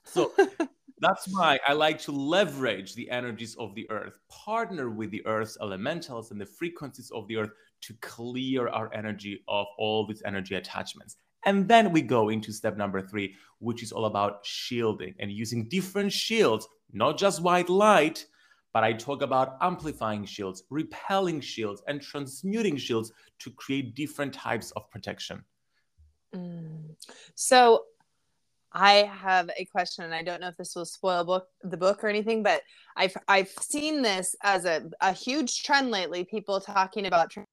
So 0.04 0.32
that's 1.00 1.26
why 1.28 1.58
I 1.66 1.72
like 1.72 1.98
to 2.02 2.12
leverage 2.12 2.94
the 2.94 3.10
energies 3.10 3.56
of 3.56 3.74
the 3.74 3.90
Earth, 3.90 4.18
partner 4.28 4.88
with 4.90 5.10
the 5.10 5.26
Earth's 5.26 5.58
elementals 5.60 6.30
and 6.30 6.40
the 6.40 6.46
frequencies 6.46 7.10
of 7.10 7.26
the 7.28 7.38
Earth 7.38 7.50
to 7.82 7.94
clear 8.00 8.68
our 8.68 8.92
energy 8.94 9.42
of 9.48 9.66
all 9.78 10.06
these 10.06 10.22
energy 10.24 10.54
attachments. 10.54 11.16
And 11.48 11.66
then 11.66 11.92
we 11.92 12.02
go 12.02 12.28
into 12.28 12.52
step 12.52 12.76
number 12.76 13.00
three, 13.00 13.34
which 13.58 13.82
is 13.82 13.90
all 13.90 14.04
about 14.04 14.44
shielding 14.44 15.14
and 15.18 15.32
using 15.32 15.66
different 15.66 16.12
shields, 16.12 16.68
not 16.92 17.16
just 17.16 17.40
white 17.40 17.70
light, 17.70 18.26
but 18.74 18.84
I 18.84 18.92
talk 18.92 19.22
about 19.22 19.56
amplifying 19.62 20.26
shields, 20.26 20.64
repelling 20.68 21.40
shields, 21.40 21.82
and 21.88 22.02
transmuting 22.02 22.76
shields 22.76 23.12
to 23.38 23.50
create 23.52 23.94
different 23.94 24.34
types 24.34 24.72
of 24.72 24.90
protection. 24.90 25.42
Mm. 26.34 26.94
So 27.34 27.84
I 28.70 29.10
have 29.10 29.48
a 29.56 29.64
question, 29.64 30.04
and 30.04 30.14
I 30.14 30.22
don't 30.22 30.42
know 30.42 30.48
if 30.48 30.56
this 30.58 30.76
will 30.76 30.84
spoil 30.84 31.24
book 31.24 31.46
the 31.62 31.78
book 31.78 32.04
or 32.04 32.08
anything, 32.08 32.42
but 32.42 32.60
I've 32.94 33.16
I've 33.26 33.48
seen 33.48 34.02
this 34.02 34.36
as 34.42 34.66
a, 34.66 34.82
a 35.00 35.14
huge 35.14 35.62
trend 35.62 35.90
lately. 35.90 36.24
People 36.24 36.60
talking 36.60 37.06
about, 37.06 37.34
and 37.34 37.46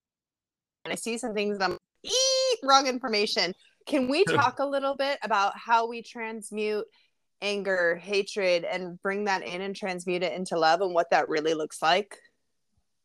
I 0.85 0.95
see 0.95 1.17
some 1.17 1.33
things 1.33 1.59
that 1.59 1.71
I'm 1.71 1.77
wrong 2.63 2.87
information. 2.87 3.53
Can 3.85 4.07
we 4.07 4.25
talk 4.25 4.59
a 4.59 4.65
little 4.65 4.95
bit 4.95 5.19
about 5.21 5.57
how 5.57 5.87
we 5.87 6.01
transmute 6.01 6.85
anger, 7.41 7.95
hatred, 7.95 8.63
and 8.63 8.99
bring 9.01 9.25
that 9.25 9.43
in 9.43 9.61
and 9.61 9.75
transmute 9.75 10.23
it 10.23 10.33
into 10.33 10.57
love 10.57 10.81
and 10.81 10.93
what 10.93 11.11
that 11.11 11.29
really 11.29 11.53
looks 11.53 11.81
like? 11.81 12.17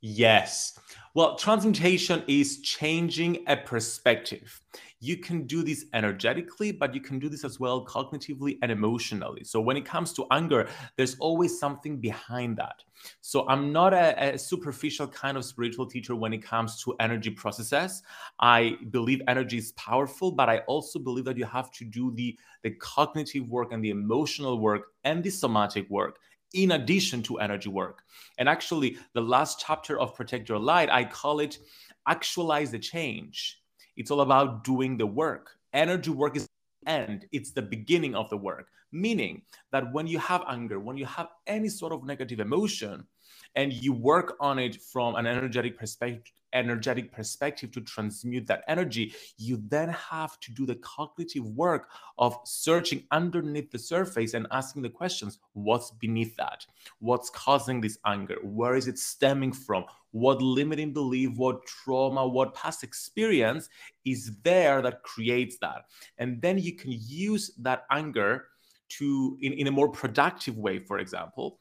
Yes. 0.03 0.79
Well, 1.13 1.37
transmutation 1.37 2.23
is 2.27 2.61
changing 2.63 3.45
a 3.49 3.57
perspective. 3.57 4.61
You 5.01 5.17
can 5.17 5.47
do 5.47 5.63
this 5.63 5.87
energetically, 5.93 6.73
but 6.73 6.95
you 6.95 7.01
can 7.01 7.19
do 7.19 7.29
this 7.29 7.45
as 7.45 7.59
well 7.61 7.85
cognitively 7.85 8.59
and 8.63 8.71
emotionally. 8.71 9.45
So, 9.45 9.61
when 9.61 9.77
it 9.77 9.85
comes 9.85 10.13
to 10.15 10.27
anger, 10.31 10.69
there's 10.97 11.17
always 11.19 11.59
something 11.59 11.99
behind 11.99 12.57
that. 12.59 12.85
So, 13.21 13.47
I'm 13.49 13.73
not 13.73 13.93
a, 13.93 14.35
a 14.35 14.39
superficial 14.39 15.07
kind 15.09 15.37
of 15.37 15.45
spiritual 15.45 15.87
teacher 15.87 16.15
when 16.15 16.33
it 16.33 16.43
comes 16.43 16.83
to 16.85 16.95
energy 17.01 17.31
processes. 17.31 18.03
I 18.39 18.77
believe 18.91 19.21
energy 19.29 19.59
is 19.59 19.73
powerful, 19.73 20.33
but 20.33 20.49
I 20.49 20.59
also 20.61 20.99
believe 20.99 21.25
that 21.25 21.37
you 21.37 21.47
have 21.47 21.71
to 21.73 21.85
do 21.85 22.11
the, 22.13 22.39
the 22.63 22.71
cognitive 22.71 23.51
work 23.51 23.73
and 23.73 23.85
the 23.85 23.91
emotional 23.91 24.59
work 24.61 24.93
and 25.05 25.23
the 25.23 25.31
somatic 25.31 25.91
work 25.91 26.19
in 26.55 26.73
addition 26.73 27.23
to 27.25 27.39
energy 27.39 27.69
work. 27.69 28.03
And 28.39 28.49
actually, 28.49 28.99
the 29.15 29.21
last 29.21 29.63
chapter 29.65 29.99
of 29.99 30.15
Protect 30.15 30.49
Your 30.49 30.59
Light, 30.59 30.91
I 30.91 31.05
call 31.05 31.41
it 31.41 31.59
Actualize 32.07 32.71
the 32.71 32.79
Change. 32.79 33.59
It's 33.97 34.11
all 34.11 34.21
about 34.23 34.65
doing 34.65 34.97
the 34.97 35.07
work. 35.07 35.51
Energy 35.73 36.11
work 36.11 36.37
is 36.37 36.49
the 36.83 36.91
end, 36.91 37.27
it's 37.33 37.53
the 37.53 37.63
beginning 37.63 38.15
of 38.15 38.29
the 38.31 38.37
work. 38.37 38.69
Meaning 38.93 39.43
that 39.71 39.93
when 39.93 40.07
you 40.07 40.19
have 40.19 40.43
anger, 40.49 40.81
when 40.81 40.97
you 40.97 41.07
have 41.07 41.29
any 41.47 41.69
sort 41.69 41.93
of 41.93 42.05
negative 42.05 42.41
emotion, 42.41 43.07
and 43.55 43.73
you 43.73 43.93
work 43.93 44.37
on 44.41 44.59
it 44.59 44.81
from 44.81 45.17
an 45.17 45.27
energetic 45.27 45.79
perspective 45.79 46.33
energetic 46.53 47.13
perspective 47.13 47.71
to 47.73 47.81
transmute 47.81 48.47
that 48.47 48.65
energy, 48.69 49.15
you 49.37 49.63
then 49.69 49.89
have 49.91 50.39
to 50.41 50.53
do 50.53 50.67
the 50.67 50.77
cognitive 50.77 51.45
work 51.57 51.91
of 52.19 52.39
searching 52.45 53.05
underneath 53.11 53.71
the 53.71 53.79
surface 53.79 54.35
and 54.35 54.47
asking 54.51 54.83
the 54.83 54.89
questions 54.89 55.39
what's 55.53 55.91
beneath 55.91 56.37
that? 56.37 56.67
What's 56.99 57.31
causing 57.31 57.81
this 57.81 57.99
anger? 58.07 58.37
Where 58.43 58.77
is 58.77 58.89
it 58.89 58.99
stemming 58.99 59.53
from? 59.53 59.85
What 60.13 60.43
limiting 60.43 60.93
belief, 60.93 61.37
what 61.37 61.65
trauma, 61.67 62.27
what 62.27 62.55
past 62.55 62.83
experience 62.83 63.69
is 64.05 64.33
there 64.43 64.83
that 64.83 65.03
creates 65.03 65.59
that? 65.59 65.85
And 66.19 66.43
then 66.43 66.59
you 66.59 66.75
can 66.75 66.93
use 66.93 67.53
that 67.59 67.85
anger 67.91 68.47
to 68.91 69.39
in, 69.41 69.53
in 69.53 69.67
a 69.69 69.71
more 69.71 69.89
productive 69.89 70.59
way, 70.59 70.81
for 70.81 70.99
example. 70.99 71.61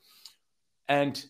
And 0.88 1.24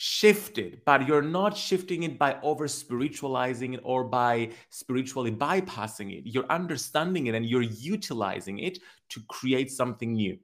shifted, 0.00 0.80
but 0.84 1.08
you're 1.08 1.20
not 1.20 1.56
shifting 1.56 2.04
it 2.04 2.16
by 2.18 2.38
over 2.42 2.68
spiritualizing 2.68 3.74
it 3.74 3.80
or 3.82 4.04
by 4.04 4.48
spiritually 4.70 5.32
bypassing 5.32 6.16
it. 6.16 6.22
You're 6.24 6.46
understanding 6.48 7.26
it 7.26 7.34
and 7.34 7.44
you're 7.44 7.62
utilizing 7.62 8.60
it 8.60 8.78
to 9.08 9.20
create 9.28 9.72
something 9.72 10.14
new. 10.14 10.38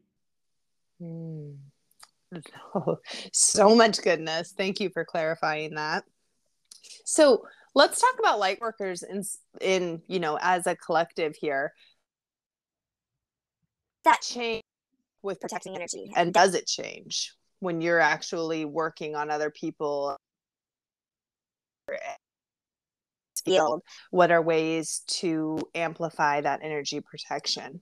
Mm. 1.01 1.57
So 3.33 3.77
much 3.77 4.03
goodness. 4.03 4.53
Thank 4.57 4.81
you 4.81 4.91
for 4.91 5.05
clarifying 5.05 5.77
that. 5.77 6.03
So 7.05 7.47
let's 7.77 8.01
talk 8.01 8.19
about 8.19 8.41
light 8.41 8.61
workers 8.61 9.05
in 9.05 9.23
in 9.61 10.03
you 10.09 10.19
know 10.19 10.37
as 10.41 10.67
a 10.67 10.75
collective 10.75 11.37
here. 11.37 11.73
That 14.03 14.21
change 14.21 14.65
with 15.23 15.41
protecting 15.41 15.77
energy, 15.77 16.13
and 16.17 16.35
does 16.35 16.57
it 16.57 16.67
change? 16.67 17.37
When 17.65 17.81
you're 17.81 18.01
actually 18.01 18.65
working 18.65 19.17
on 19.17 19.31
other 19.31 19.51
people 19.51 20.17
field 23.45 23.83
what 24.11 24.31
are 24.31 24.41
ways 24.41 25.03
to 25.07 25.59
amplify 25.75 26.41
that 26.41 26.61
energy 26.63 27.01
protection? 27.01 27.81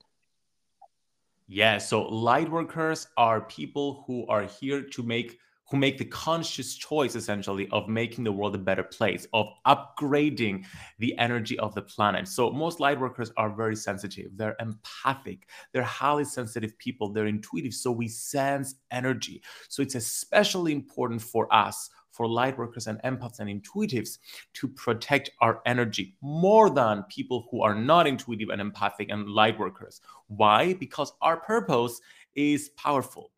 Yeah 1.47 1.77
so 1.77 2.03
light 2.03 2.49
workers 2.49 3.07
are 3.17 3.41
people 3.41 4.03
who 4.07 4.25
are 4.27 4.45
here 4.45 4.81
to 4.81 5.03
make 5.03 5.37
who 5.73 5.79
make 5.79 5.97
the 5.97 6.05
conscious 6.05 6.75
choice 6.75 7.15
essentially 7.15 7.67
of 7.71 7.89
making 7.89 8.23
the 8.23 8.31
world 8.31 8.53
a 8.53 8.59
better 8.59 8.83
place, 8.83 9.25
of 9.33 9.47
upgrading 9.65 10.63
the 10.99 11.17
energy 11.17 11.57
of 11.57 11.73
the 11.73 11.81
planet. 11.81 12.27
So 12.27 12.51
most 12.51 12.79
light 12.79 12.99
workers 12.99 13.31
are 13.37 13.49
very 13.49 13.75
sensitive, 13.75 14.37
they're 14.37 14.55
empathic, 14.59 15.47
they're 15.71 15.81
highly 15.81 16.25
sensitive 16.25 16.77
people, 16.77 17.11
they're 17.11 17.25
intuitive. 17.25 17.73
So 17.73 17.89
we 17.89 18.07
sense 18.07 18.75
energy. 18.91 19.41
So 19.67 19.81
it's 19.81 19.95
especially 19.95 20.73
important 20.73 21.23
for 21.23 21.51
us 21.51 21.89
for 22.11 22.27
light 22.27 22.55
workers 22.55 22.85
and 22.85 23.01
empaths 23.01 23.39
and 23.39 23.49
intuitives 23.49 24.19
to 24.53 24.67
protect 24.67 25.31
our 25.41 25.59
energy 25.65 26.15
more 26.21 26.69
than 26.69 27.01
people 27.09 27.47
who 27.49 27.63
are 27.63 27.73
not 27.73 28.05
intuitive 28.05 28.49
and 28.49 28.61
empathic 28.61 29.09
and 29.09 29.27
light 29.27 29.57
workers. 29.57 30.01
Why? 30.27 30.73
Because 30.73 31.13
our 31.23 31.37
purpose 31.37 31.99
is 32.35 32.69
powerful. 32.77 33.32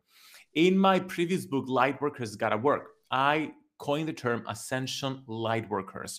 In 0.56 0.78
my 0.78 0.98
previous 0.98 1.44
book, 1.44 1.66
Lightworkers 1.66 2.38
Gotta 2.38 2.56
Work, 2.56 2.92
I 3.10 3.52
coined 3.76 4.08
the 4.08 4.14
term 4.14 4.42
ascension 4.48 5.22
lightworkers 5.28 6.18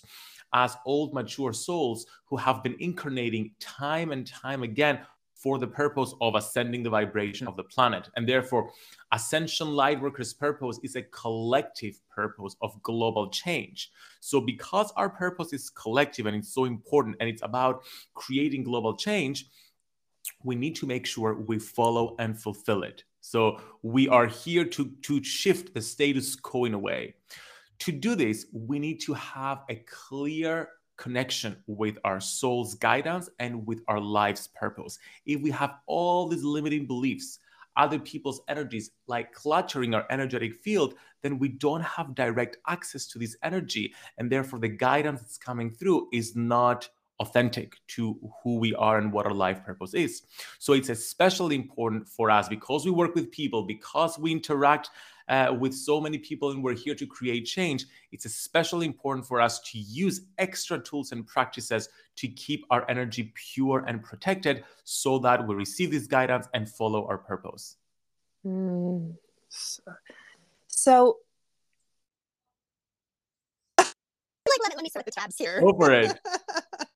as 0.54 0.76
old, 0.86 1.12
mature 1.12 1.52
souls 1.52 2.06
who 2.26 2.36
have 2.36 2.62
been 2.62 2.76
incarnating 2.78 3.50
time 3.58 4.12
and 4.12 4.24
time 4.24 4.62
again 4.62 5.00
for 5.34 5.58
the 5.58 5.66
purpose 5.66 6.14
of 6.20 6.36
ascending 6.36 6.84
the 6.84 6.90
vibration 6.90 7.48
of 7.48 7.56
the 7.56 7.64
planet. 7.64 8.08
And 8.14 8.28
therefore, 8.28 8.70
Ascension 9.10 9.66
Lightworkers' 9.66 10.38
purpose 10.38 10.78
is 10.84 10.94
a 10.94 11.02
collective 11.02 11.98
purpose 12.08 12.54
of 12.62 12.80
global 12.84 13.30
change. 13.30 13.90
So, 14.20 14.40
because 14.40 14.92
our 14.92 15.10
purpose 15.10 15.52
is 15.52 15.68
collective 15.68 16.26
and 16.26 16.36
it's 16.36 16.54
so 16.54 16.64
important 16.64 17.16
and 17.18 17.28
it's 17.28 17.42
about 17.42 17.82
creating 18.14 18.62
global 18.62 18.96
change, 18.96 19.46
we 20.44 20.54
need 20.54 20.76
to 20.76 20.86
make 20.86 21.06
sure 21.06 21.34
we 21.34 21.58
follow 21.58 22.14
and 22.20 22.40
fulfill 22.40 22.84
it. 22.84 23.02
So 23.28 23.60
we 23.82 24.08
are 24.08 24.26
here 24.26 24.64
to, 24.64 24.90
to 25.02 25.22
shift 25.22 25.74
the 25.74 25.82
status 25.82 26.34
quo 26.34 26.64
in 26.64 26.72
a 26.72 26.78
way, 26.78 27.14
To 27.80 27.92
do 27.92 28.14
this, 28.14 28.46
we 28.54 28.78
need 28.78 29.00
to 29.02 29.12
have 29.12 29.64
a 29.68 29.84
clear 29.86 30.70
connection 30.96 31.62
with 31.66 31.98
our 32.04 32.20
soul's 32.20 32.74
guidance 32.74 33.28
and 33.38 33.66
with 33.66 33.82
our 33.86 34.00
life's 34.00 34.48
purpose. 34.48 34.98
If 35.26 35.42
we 35.42 35.50
have 35.50 35.74
all 35.86 36.26
these 36.26 36.42
limiting 36.42 36.86
beliefs, 36.86 37.38
other 37.76 37.98
people's 37.98 38.40
energies 38.48 38.92
like 39.08 39.34
cluttering 39.34 39.94
our 39.94 40.06
energetic 40.08 40.54
field, 40.54 40.94
then 41.22 41.38
we 41.38 41.48
don't 41.48 41.82
have 41.82 42.14
direct 42.14 42.56
access 42.66 43.06
to 43.08 43.18
this 43.18 43.36
energy. 43.42 43.92
And 44.16 44.32
therefore, 44.32 44.58
the 44.58 44.68
guidance 44.68 45.20
that's 45.20 45.36
coming 45.36 45.70
through 45.70 46.08
is 46.14 46.34
not 46.34 46.88
authentic 47.20 47.76
to 47.88 48.18
who 48.42 48.58
we 48.58 48.74
are 48.74 48.98
and 48.98 49.12
what 49.12 49.26
our 49.26 49.34
life 49.34 49.64
purpose 49.64 49.94
is. 49.94 50.22
So 50.58 50.72
it's 50.72 50.88
especially 50.88 51.56
important 51.56 52.08
for 52.08 52.30
us 52.30 52.48
because 52.48 52.84
we 52.84 52.90
work 52.90 53.14
with 53.14 53.30
people, 53.30 53.62
because 53.62 54.18
we 54.18 54.32
interact 54.32 54.90
uh, 55.28 55.54
with 55.58 55.74
so 55.74 56.00
many 56.00 56.18
people 56.18 56.50
and 56.50 56.62
we're 56.62 56.74
here 56.74 56.94
to 56.94 57.06
create 57.06 57.44
change. 57.44 57.86
It's 58.12 58.24
especially 58.24 58.86
important 58.86 59.26
for 59.26 59.40
us 59.40 59.60
to 59.60 59.78
use 59.78 60.22
extra 60.38 60.78
tools 60.78 61.12
and 61.12 61.26
practices 61.26 61.88
to 62.16 62.28
keep 62.28 62.64
our 62.70 62.88
energy 62.90 63.32
pure 63.34 63.84
and 63.86 64.02
protected 64.02 64.64
so 64.84 65.18
that 65.20 65.46
we 65.46 65.54
receive 65.54 65.90
this 65.90 66.06
guidance 66.06 66.48
and 66.54 66.68
follow 66.68 67.06
our 67.06 67.18
purpose. 67.18 67.76
Mm. 68.46 69.14
So, 70.68 71.18
like 73.78 73.88
let, 74.62 74.76
let 74.76 74.82
me 74.82 74.90
the 74.94 75.10
tabs 75.10 75.36
here. 75.36 75.60
Go 75.60 75.74
for 75.76 75.92
it. 75.92 76.18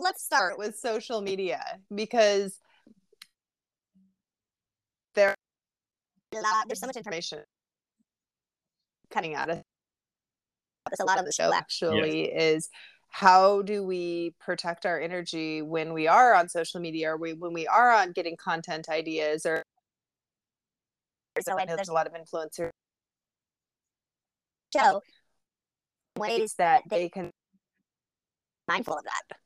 let's 0.00 0.24
start 0.24 0.58
with 0.58 0.76
social 0.76 1.20
media 1.20 1.62
because 1.94 2.58
there 5.14 5.34
there's 6.32 6.80
so 6.80 6.86
much 6.86 6.96
information 6.96 7.40
cutting 9.10 9.34
out 9.34 9.50
of 9.50 9.62
this. 10.90 11.00
A 11.00 11.04
lot 11.04 11.18
of 11.18 11.24
the 11.24 11.32
show 11.32 11.52
actually 11.52 12.32
yes. 12.32 12.42
is 12.42 12.68
how 13.08 13.62
do 13.62 13.82
we 13.82 14.34
protect 14.40 14.86
our 14.86 15.00
energy 15.00 15.62
when 15.62 15.92
we 15.92 16.06
are 16.06 16.34
on 16.34 16.48
social 16.48 16.80
media? 16.80 17.12
Or 17.12 17.16
we, 17.16 17.32
when 17.32 17.52
we 17.52 17.66
are 17.66 17.90
on 17.90 18.12
getting 18.12 18.36
content 18.36 18.88
ideas 18.88 19.46
or 19.46 19.62
so 21.40 21.58
I 21.58 21.64
know 21.64 21.76
there's 21.76 21.88
a 21.88 21.92
lot 21.92 22.06
of 22.06 22.14
influencers 22.14 22.70
show 24.74 25.00
ways 26.18 26.54
that 26.58 26.82
they 26.88 27.08
can 27.08 27.30
mindful 28.68 28.94
of 28.94 29.04
that 29.04 29.36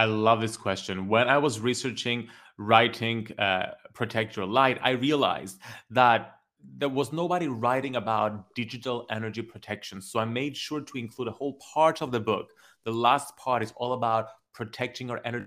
I 0.00 0.06
love 0.06 0.40
this 0.40 0.56
question. 0.56 1.08
When 1.08 1.28
I 1.28 1.36
was 1.36 1.60
researching 1.60 2.28
writing 2.56 3.28
uh, 3.38 3.72
Protect 3.92 4.34
Your 4.34 4.46
Light, 4.46 4.78
I 4.82 4.92
realized 4.92 5.58
that 5.90 6.36
there 6.78 6.88
was 6.88 7.12
nobody 7.12 7.48
writing 7.48 7.96
about 7.96 8.54
digital 8.54 9.04
energy 9.10 9.42
protection. 9.42 10.00
So 10.00 10.18
I 10.18 10.24
made 10.24 10.56
sure 10.56 10.80
to 10.80 10.98
include 10.98 11.28
a 11.28 11.32
whole 11.32 11.58
part 11.74 12.00
of 12.00 12.12
the 12.12 12.20
book. 12.20 12.48
The 12.86 12.92
last 12.92 13.36
part 13.36 13.62
is 13.62 13.74
all 13.76 13.92
about 13.92 14.28
protecting 14.54 15.10
our 15.10 15.20
energy 15.22 15.44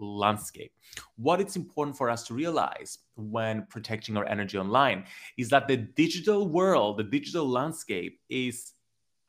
landscape. 0.00 0.72
What 1.14 1.40
it's 1.40 1.54
important 1.54 1.96
for 1.96 2.10
us 2.10 2.24
to 2.24 2.34
realize 2.34 2.98
when 3.14 3.66
protecting 3.70 4.16
our 4.16 4.26
energy 4.26 4.58
online 4.58 5.04
is 5.38 5.48
that 5.50 5.68
the 5.68 5.76
digital 5.76 6.48
world, 6.48 6.98
the 6.98 7.04
digital 7.04 7.48
landscape 7.48 8.18
is 8.28 8.72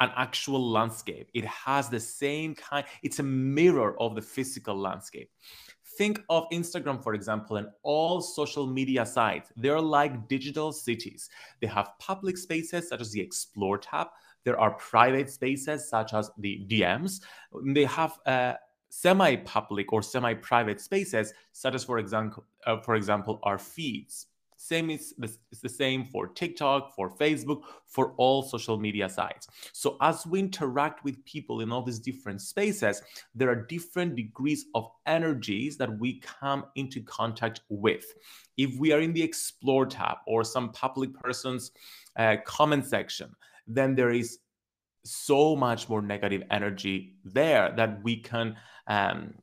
an 0.03 0.11
actual 0.15 0.71
landscape. 0.71 1.29
It 1.33 1.45
has 1.45 1.89
the 1.89 1.99
same 1.99 2.55
kind, 2.55 2.85
it's 3.01 3.19
a 3.19 3.23
mirror 3.23 3.99
of 3.99 4.15
the 4.15 4.21
physical 4.21 4.75
landscape. 4.75 5.29
Think 5.97 6.21
of 6.29 6.45
Instagram, 6.51 7.01
for 7.03 7.13
example, 7.13 7.57
and 7.57 7.67
all 7.83 8.19
social 8.21 8.65
media 8.65 9.05
sites. 9.05 9.51
They're 9.55 9.79
like 9.79 10.27
digital 10.27 10.71
cities. 10.71 11.29
They 11.61 11.67
have 11.67 11.91
public 11.99 12.37
spaces 12.37 12.89
such 12.89 13.01
as 13.01 13.11
the 13.11 13.21
Explore 13.21 13.77
tab. 13.77 14.07
There 14.43 14.59
are 14.59 14.71
private 14.71 15.29
spaces 15.29 15.87
such 15.87 16.13
as 16.13 16.31
the 16.37 16.65
DMs. 16.67 17.21
They 17.63 17.85
have 17.85 18.17
uh, 18.25 18.53
semi-public 18.89 19.93
or 19.93 20.01
semi-private 20.01 20.81
spaces 20.81 21.33
such 21.51 21.75
as, 21.75 21.83
for 21.83 21.99
example, 21.99 22.43
uh, 22.65 22.77
for 22.81 22.95
example, 22.95 23.39
our 23.43 23.57
feeds. 23.57 24.27
Same 24.63 24.89
is 24.89 25.13
the, 25.17 25.29
it's 25.51 25.59
the 25.59 25.67
same 25.67 26.05
for 26.05 26.27
TikTok, 26.27 26.95
for 26.95 27.09
Facebook, 27.17 27.63
for 27.85 28.13
all 28.15 28.43
social 28.43 28.77
media 28.77 29.09
sites. 29.09 29.47
So 29.73 29.97
as 29.99 30.25
we 30.25 30.39
interact 30.39 31.03
with 31.03 31.23
people 31.25 31.59
in 31.59 31.69
all 31.69 31.83
these 31.83 31.99
different 31.99 32.41
spaces, 32.41 33.01
there 33.35 33.49
are 33.49 33.67
different 33.67 34.15
degrees 34.15 34.67
of 34.73 34.89
energies 35.05 35.75
that 35.77 35.99
we 35.99 36.21
come 36.21 36.63
into 36.75 37.01
contact 37.01 37.59
with. 37.67 38.05
If 38.55 38.79
we 38.79 38.93
are 38.93 39.01
in 39.01 39.11
the 39.11 39.21
Explore 39.21 39.85
tab 39.85 40.19
or 40.27 40.45
some 40.45 40.71
public 40.71 41.13
person's 41.15 41.71
uh, 42.15 42.37
comment 42.45 42.85
section, 42.85 43.35
then 43.67 43.95
there 43.95 44.11
is 44.11 44.39
so 45.03 45.57
much 45.57 45.89
more 45.89 46.01
negative 46.01 46.43
energy 46.51 47.15
there 47.25 47.73
that 47.75 48.01
we 48.01 48.15
can 48.15 48.55
um, 48.87 49.33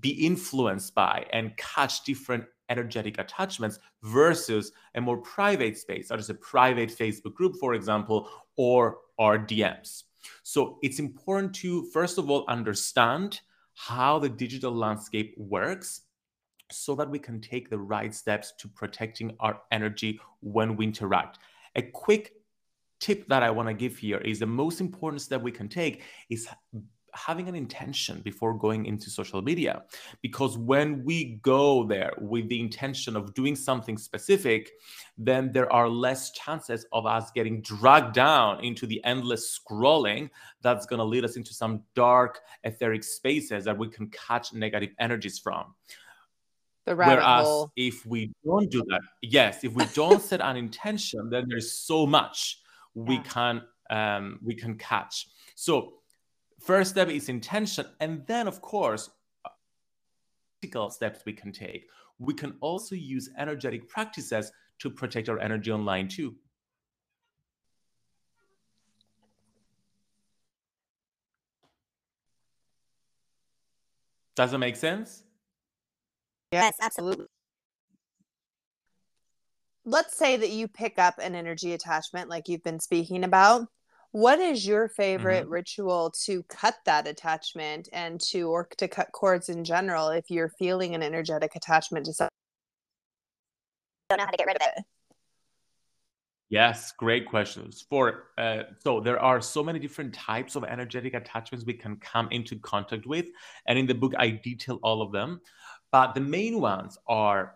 be 0.00 0.10
influenced 0.10 0.94
by 0.94 1.26
and 1.34 1.54
catch 1.58 2.02
different 2.04 2.44
energetic 2.70 3.18
attachments 3.18 3.78
versus 4.02 4.72
a 4.94 5.00
more 5.00 5.18
private 5.18 5.76
space, 5.76 6.08
such 6.08 6.20
as 6.20 6.30
a 6.30 6.34
private 6.34 6.88
Facebook 6.88 7.34
group, 7.34 7.56
for 7.60 7.74
example, 7.74 8.30
or 8.56 8.98
our 9.18 9.38
DMs. 9.38 10.04
So 10.42 10.78
it's 10.82 10.98
important 10.98 11.54
to, 11.56 11.84
first 11.90 12.18
of 12.18 12.30
all, 12.30 12.44
understand 12.48 13.40
how 13.74 14.18
the 14.18 14.28
digital 14.28 14.72
landscape 14.72 15.34
works 15.36 16.02
so 16.70 16.94
that 16.94 17.10
we 17.10 17.18
can 17.18 17.40
take 17.40 17.68
the 17.68 17.78
right 17.78 18.14
steps 18.14 18.52
to 18.58 18.68
protecting 18.68 19.34
our 19.40 19.60
energy 19.72 20.20
when 20.40 20.76
we 20.76 20.84
interact. 20.86 21.38
A 21.76 21.82
quick 21.82 22.34
tip 23.00 23.26
that 23.28 23.42
I 23.42 23.50
want 23.50 23.68
to 23.68 23.74
give 23.74 23.96
here 23.96 24.18
is 24.18 24.38
the 24.38 24.46
most 24.46 24.80
important 24.80 25.22
step 25.22 25.42
we 25.42 25.50
can 25.50 25.68
take 25.68 26.02
is 26.28 26.46
having 27.14 27.48
an 27.48 27.54
intention 27.54 28.20
before 28.20 28.54
going 28.54 28.86
into 28.86 29.10
social 29.10 29.42
media. 29.42 29.82
Because 30.22 30.58
when 30.58 31.04
we 31.04 31.40
go 31.42 31.84
there 31.84 32.12
with 32.18 32.48
the 32.48 32.60
intention 32.60 33.16
of 33.16 33.34
doing 33.34 33.56
something 33.56 33.98
specific, 33.98 34.70
then 35.18 35.52
there 35.52 35.72
are 35.72 35.88
less 35.88 36.30
chances 36.32 36.86
of 36.92 37.06
us 37.06 37.30
getting 37.32 37.60
dragged 37.62 38.14
down 38.14 38.64
into 38.64 38.86
the 38.86 39.02
endless 39.04 39.58
scrolling 39.58 40.30
that's 40.62 40.86
going 40.86 40.98
to 40.98 41.04
lead 41.04 41.24
us 41.24 41.36
into 41.36 41.54
some 41.54 41.82
dark 41.94 42.40
etheric 42.64 43.04
spaces 43.04 43.64
that 43.64 43.76
we 43.76 43.88
can 43.88 44.08
catch 44.10 44.52
negative 44.52 44.90
energies 44.98 45.38
from. 45.38 45.74
The 46.86 46.96
Whereas 46.96 47.46
hole. 47.46 47.72
if 47.76 48.04
we 48.06 48.32
don't 48.44 48.70
do 48.70 48.82
that, 48.88 49.00
yes, 49.22 49.64
if 49.64 49.72
we 49.74 49.84
don't 49.94 50.22
set 50.30 50.40
an 50.40 50.56
intention, 50.56 51.30
then 51.30 51.46
there's 51.48 51.72
so 51.72 52.06
much 52.06 52.58
we 52.94 53.16
yeah. 53.16 53.22
can 53.22 53.62
um, 53.90 54.38
we 54.42 54.54
can 54.54 54.76
catch. 54.78 55.28
So 55.56 55.99
First 56.60 56.90
step 56.90 57.08
is 57.08 57.28
intention. 57.28 57.86
And 58.00 58.26
then, 58.26 58.46
of 58.46 58.60
course, 58.60 59.10
practical 60.60 60.90
steps 60.90 61.22
we 61.24 61.32
can 61.32 61.52
take. 61.52 61.88
We 62.18 62.34
can 62.34 62.56
also 62.60 62.94
use 62.94 63.30
energetic 63.38 63.88
practices 63.88 64.52
to 64.80 64.90
protect 64.90 65.28
our 65.30 65.38
energy 65.38 65.70
online 65.70 66.08
too. 66.08 66.36
Does 74.36 74.52
it 74.52 74.58
make 74.58 74.76
sense? 74.76 75.24
Yes, 76.52 76.74
absolutely. 76.80 77.26
Let's 79.84 80.16
say 80.16 80.36
that 80.36 80.50
you 80.50 80.68
pick 80.68 80.98
up 80.98 81.14
an 81.18 81.34
energy 81.34 81.72
attachment 81.72 82.28
like 82.28 82.48
you've 82.48 82.62
been 82.62 82.80
speaking 82.80 83.24
about 83.24 83.66
what 84.12 84.40
is 84.40 84.66
your 84.66 84.88
favorite 84.88 85.44
mm-hmm. 85.44 85.52
ritual 85.52 86.12
to 86.24 86.42
cut 86.44 86.74
that 86.86 87.06
attachment 87.06 87.88
and 87.92 88.20
to 88.20 88.48
or 88.48 88.66
to 88.78 88.88
cut 88.88 89.12
cords 89.12 89.48
in 89.48 89.64
general 89.64 90.08
if 90.08 90.24
you're 90.28 90.50
feeling 90.58 90.94
an 90.94 91.02
energetic 91.02 91.54
attachment 91.54 92.06
to 92.06 92.12
something? 92.12 92.30
Don't 94.08 94.18
know 94.18 94.24
how 94.24 94.30
to 94.30 94.36
get 94.36 94.46
rid 94.46 94.56
of 94.56 94.62
it. 94.76 94.84
Yes, 96.48 96.90
great 96.98 97.28
questions. 97.28 97.86
For 97.88 98.24
uh, 98.36 98.64
so 98.80 98.98
there 98.98 99.20
are 99.20 99.40
so 99.40 99.62
many 99.62 99.78
different 99.78 100.12
types 100.12 100.56
of 100.56 100.64
energetic 100.64 101.14
attachments 101.14 101.64
we 101.64 101.74
can 101.74 101.94
come 101.96 102.26
into 102.32 102.58
contact 102.58 103.06
with, 103.06 103.26
and 103.68 103.78
in 103.78 103.86
the 103.86 103.94
book 103.94 104.14
I 104.18 104.30
detail 104.30 104.80
all 104.82 105.00
of 105.00 105.12
them. 105.12 105.40
But 105.92 106.14
the 106.14 106.20
main 106.20 106.60
ones 106.60 106.98
are 107.06 107.54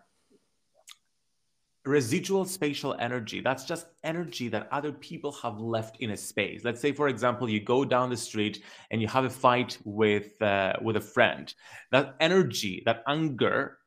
residual 1.85 2.45
spatial 2.45 2.95
energy 2.99 3.41
that's 3.41 3.63
just 3.63 3.85
energy 4.03 4.47
that 4.47 4.67
other 4.71 4.91
people 4.91 5.31
have 5.31 5.59
left 5.59 5.97
in 5.97 6.11
a 6.11 6.17
space. 6.17 6.63
Let's 6.63 6.81
say 6.81 6.91
for 6.91 7.07
example 7.07 7.47
you 7.47 7.59
go 7.59 7.85
down 7.85 8.09
the 8.09 8.17
street 8.17 8.63
and 8.91 9.01
you 9.01 9.07
have 9.07 9.25
a 9.25 9.29
fight 9.29 9.77
with 9.83 10.41
uh, 10.41 10.73
with 10.81 10.95
a 10.95 11.01
friend. 11.01 11.53
That 11.91 12.15
energy 12.19 12.81
that 12.85 13.03
anger 13.07 13.77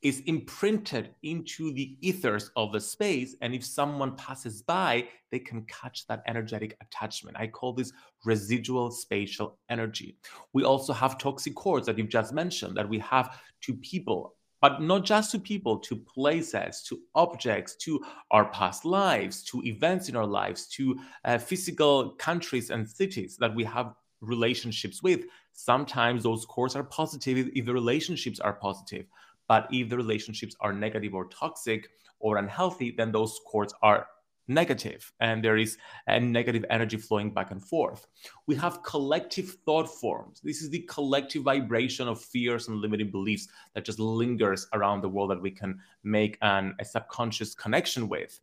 is 0.00 0.20
imprinted 0.26 1.10
into 1.24 1.72
the 1.72 1.98
ethers 2.00 2.50
of 2.54 2.72
the 2.72 2.80
space 2.80 3.34
and 3.42 3.52
if 3.52 3.64
someone 3.64 4.14
passes 4.14 4.62
by 4.62 5.08
they 5.30 5.40
can 5.40 5.62
catch 5.62 6.06
that 6.06 6.22
energetic 6.26 6.76
attachment. 6.80 7.36
I 7.38 7.48
call 7.48 7.72
this 7.72 7.92
residual 8.24 8.90
spatial 8.90 9.58
energy. 9.68 10.16
We 10.52 10.64
also 10.64 10.92
have 10.92 11.18
toxic 11.18 11.54
cords 11.54 11.86
that 11.86 11.98
you've 11.98 12.08
just 12.08 12.32
mentioned 12.32 12.76
that 12.76 12.88
we 12.88 12.98
have 13.00 13.38
to 13.62 13.74
people 13.74 14.36
but 14.60 14.82
not 14.82 15.04
just 15.04 15.30
to 15.32 15.38
people, 15.38 15.78
to 15.78 15.96
places, 15.96 16.82
to 16.88 17.00
objects, 17.14 17.76
to 17.76 18.00
our 18.30 18.46
past 18.46 18.84
lives, 18.84 19.42
to 19.44 19.62
events 19.64 20.08
in 20.08 20.16
our 20.16 20.26
lives, 20.26 20.66
to 20.66 20.98
uh, 21.24 21.38
physical 21.38 22.10
countries 22.10 22.70
and 22.70 22.88
cities 22.88 23.36
that 23.38 23.54
we 23.54 23.64
have 23.64 23.94
relationships 24.20 25.02
with. 25.02 25.20
Sometimes 25.52 26.22
those 26.22 26.44
cords 26.44 26.74
are 26.74 26.84
positive 26.84 27.50
if 27.54 27.66
the 27.66 27.72
relationships 27.72 28.40
are 28.40 28.52
positive. 28.52 29.06
But 29.48 29.68
if 29.72 29.88
the 29.88 29.96
relationships 29.96 30.54
are 30.60 30.72
negative 30.72 31.14
or 31.14 31.26
toxic 31.28 31.88
or 32.20 32.36
unhealthy, 32.36 32.90
then 32.90 33.12
those 33.12 33.40
cords 33.46 33.72
are 33.82 34.06
negative 34.48 35.12
and 35.20 35.44
there 35.44 35.56
is 35.56 35.76
a 36.06 36.18
negative 36.18 36.64
energy 36.70 36.96
flowing 36.96 37.32
back 37.32 37.50
and 37.50 37.62
forth. 37.62 38.06
We 38.46 38.56
have 38.56 38.82
collective 38.82 39.56
thought 39.64 39.88
forms. 39.88 40.40
This 40.42 40.62
is 40.62 40.70
the 40.70 40.80
collective 40.88 41.42
vibration 41.42 42.08
of 42.08 42.20
fears 42.20 42.68
and 42.68 42.80
limiting 42.80 43.10
beliefs 43.10 43.48
that 43.74 43.84
just 43.84 44.00
lingers 44.00 44.66
around 44.72 45.02
the 45.02 45.08
world 45.08 45.30
that 45.30 45.42
we 45.42 45.50
can 45.50 45.78
make 46.02 46.38
an, 46.42 46.74
a 46.80 46.84
subconscious 46.84 47.54
connection 47.54 48.08
with. 48.08 48.40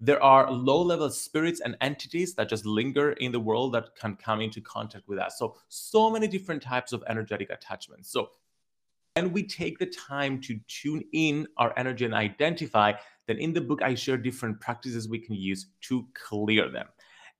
There 0.00 0.22
are 0.22 0.50
low 0.50 0.82
level 0.82 1.08
spirits 1.10 1.60
and 1.60 1.76
entities 1.80 2.34
that 2.34 2.48
just 2.48 2.66
linger 2.66 3.12
in 3.12 3.30
the 3.32 3.40
world 3.40 3.72
that 3.74 3.94
can 3.94 4.16
come 4.16 4.40
into 4.40 4.60
contact 4.60 5.08
with 5.08 5.18
us. 5.18 5.38
So, 5.38 5.56
so 5.68 6.10
many 6.10 6.26
different 6.26 6.62
types 6.62 6.92
of 6.92 7.04
energetic 7.08 7.50
attachments. 7.50 8.10
So, 8.10 8.30
when 9.14 9.32
we 9.32 9.44
take 9.44 9.78
the 9.78 9.86
time 9.86 10.40
to 10.40 10.58
tune 10.66 11.04
in 11.12 11.46
our 11.56 11.72
energy 11.78 12.04
and 12.04 12.14
identify 12.14 12.92
then 13.26 13.38
in 13.38 13.52
the 13.52 13.60
book, 13.60 13.80
I 13.80 13.94
share 13.94 14.16
different 14.16 14.60
practices 14.60 15.08
we 15.08 15.18
can 15.18 15.34
use 15.34 15.68
to 15.82 16.06
clear 16.14 16.68
them. 16.68 16.88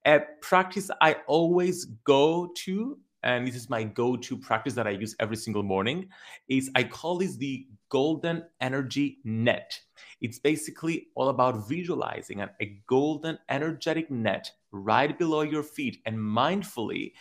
A 0.06 0.20
practice 0.40 0.90
I 1.00 1.16
always 1.26 1.86
go 2.04 2.52
to, 2.58 2.98
and 3.22 3.46
this 3.46 3.56
is 3.56 3.68
my 3.68 3.82
go 3.84 4.16
to 4.16 4.36
practice 4.36 4.74
that 4.74 4.86
I 4.86 4.90
use 4.90 5.16
every 5.18 5.36
single 5.36 5.62
morning, 5.62 6.08
is 6.48 6.70
I 6.74 6.84
call 6.84 7.18
this 7.18 7.36
the 7.36 7.66
golden 7.90 8.44
energy 8.60 9.18
net. 9.24 9.78
It's 10.20 10.38
basically 10.38 11.08
all 11.16 11.28
about 11.28 11.68
visualizing 11.68 12.40
a 12.40 12.80
golden 12.86 13.36
energetic 13.48 14.10
net 14.10 14.50
right 14.72 15.18
below 15.18 15.42
your 15.42 15.62
feet 15.62 16.00
and 16.06 16.16
mindfully 16.16 17.12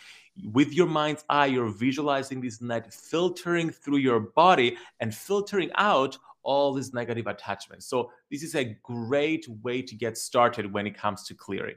with 0.52 0.74
your 0.74 0.88
mind's 0.88 1.24
eye, 1.30 1.48
you're 1.48 1.72
visualizing 1.72 2.42
this 2.42 2.62
net 2.62 2.94
filtering 2.94 3.70
through 3.70 3.98
your 3.98 4.20
body 4.20 4.78
and 5.00 5.14
filtering 5.14 5.70
out 5.76 6.18
all 6.42 6.74
these 6.74 6.94
negative 6.94 7.28
attachments. 7.28 7.88
So 7.88 8.12
this 8.32 8.44
is 8.44 8.56
a 8.56 8.78
great 8.84 9.48
way 9.62 9.82
to 9.82 9.96
get 9.96 10.18
started 10.18 10.72
when 10.72 10.88
it 10.88 10.98
comes 10.98 11.24
to 11.28 11.34
clearing. 11.34 11.76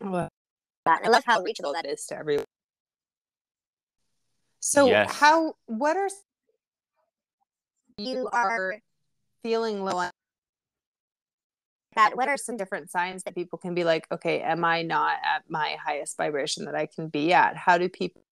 Well, 0.00 0.28
I 0.86 1.08
love 1.08 1.22
how 1.24 1.42
reachable 1.42 1.72
that 1.74 1.86
is 1.86 2.04
to 2.06 2.16
everyone. 2.16 2.44
So 4.60 4.86
yes. 4.86 5.12
how 5.12 5.54
what 5.66 5.96
are 5.96 6.08
you 7.96 8.28
are 8.32 8.78
feeling 9.42 9.84
low 9.84 9.96
on 9.98 10.10
that 11.94 12.16
what 12.16 12.28
are 12.28 12.36
some 12.36 12.56
different 12.56 12.90
signs 12.90 13.22
that 13.24 13.34
people 13.34 13.58
can 13.58 13.74
be 13.74 13.84
like 13.84 14.06
okay 14.10 14.40
am 14.40 14.64
i 14.64 14.82
not 14.82 15.16
at 15.24 15.42
my 15.48 15.76
highest 15.84 16.16
vibration 16.16 16.64
that 16.64 16.74
i 16.74 16.86
can 16.86 17.08
be 17.08 17.32
at 17.32 17.56
how 17.56 17.78
do 17.78 17.88
people 17.88 18.22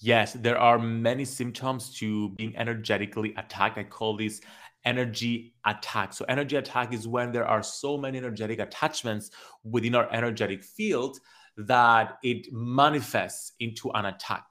Yes, 0.00 0.34
there 0.34 0.58
are 0.58 0.78
many 0.78 1.24
symptoms 1.24 1.92
to 1.98 2.28
being 2.30 2.56
energetically 2.56 3.34
attacked. 3.36 3.78
I 3.78 3.82
call 3.82 4.16
these 4.16 4.40
energy 4.84 5.54
attack. 5.66 6.12
So, 6.12 6.24
energy 6.28 6.56
attack 6.56 6.94
is 6.94 7.08
when 7.08 7.32
there 7.32 7.46
are 7.46 7.64
so 7.64 7.96
many 7.98 8.18
energetic 8.18 8.60
attachments 8.60 9.30
within 9.64 9.96
our 9.96 10.08
energetic 10.12 10.62
field 10.62 11.18
that 11.56 12.18
it 12.22 12.46
manifests 12.52 13.52
into 13.58 13.90
an 13.90 14.06
attack. 14.06 14.44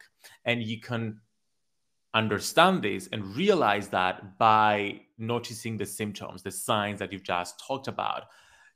And 0.44 0.62
you 0.62 0.82
can 0.82 1.22
understand 2.18 2.82
this 2.82 3.08
and 3.12 3.36
realize 3.36 3.90
that 3.90 4.38
by 4.40 5.02
noticing 5.18 5.78
the 5.78 5.86
symptoms, 5.86 6.42
the 6.42 6.52
signs 6.52 7.00
that 7.00 7.14
you've 7.14 7.24
just 7.24 7.62
talked 7.66 7.88
about. 7.88 8.24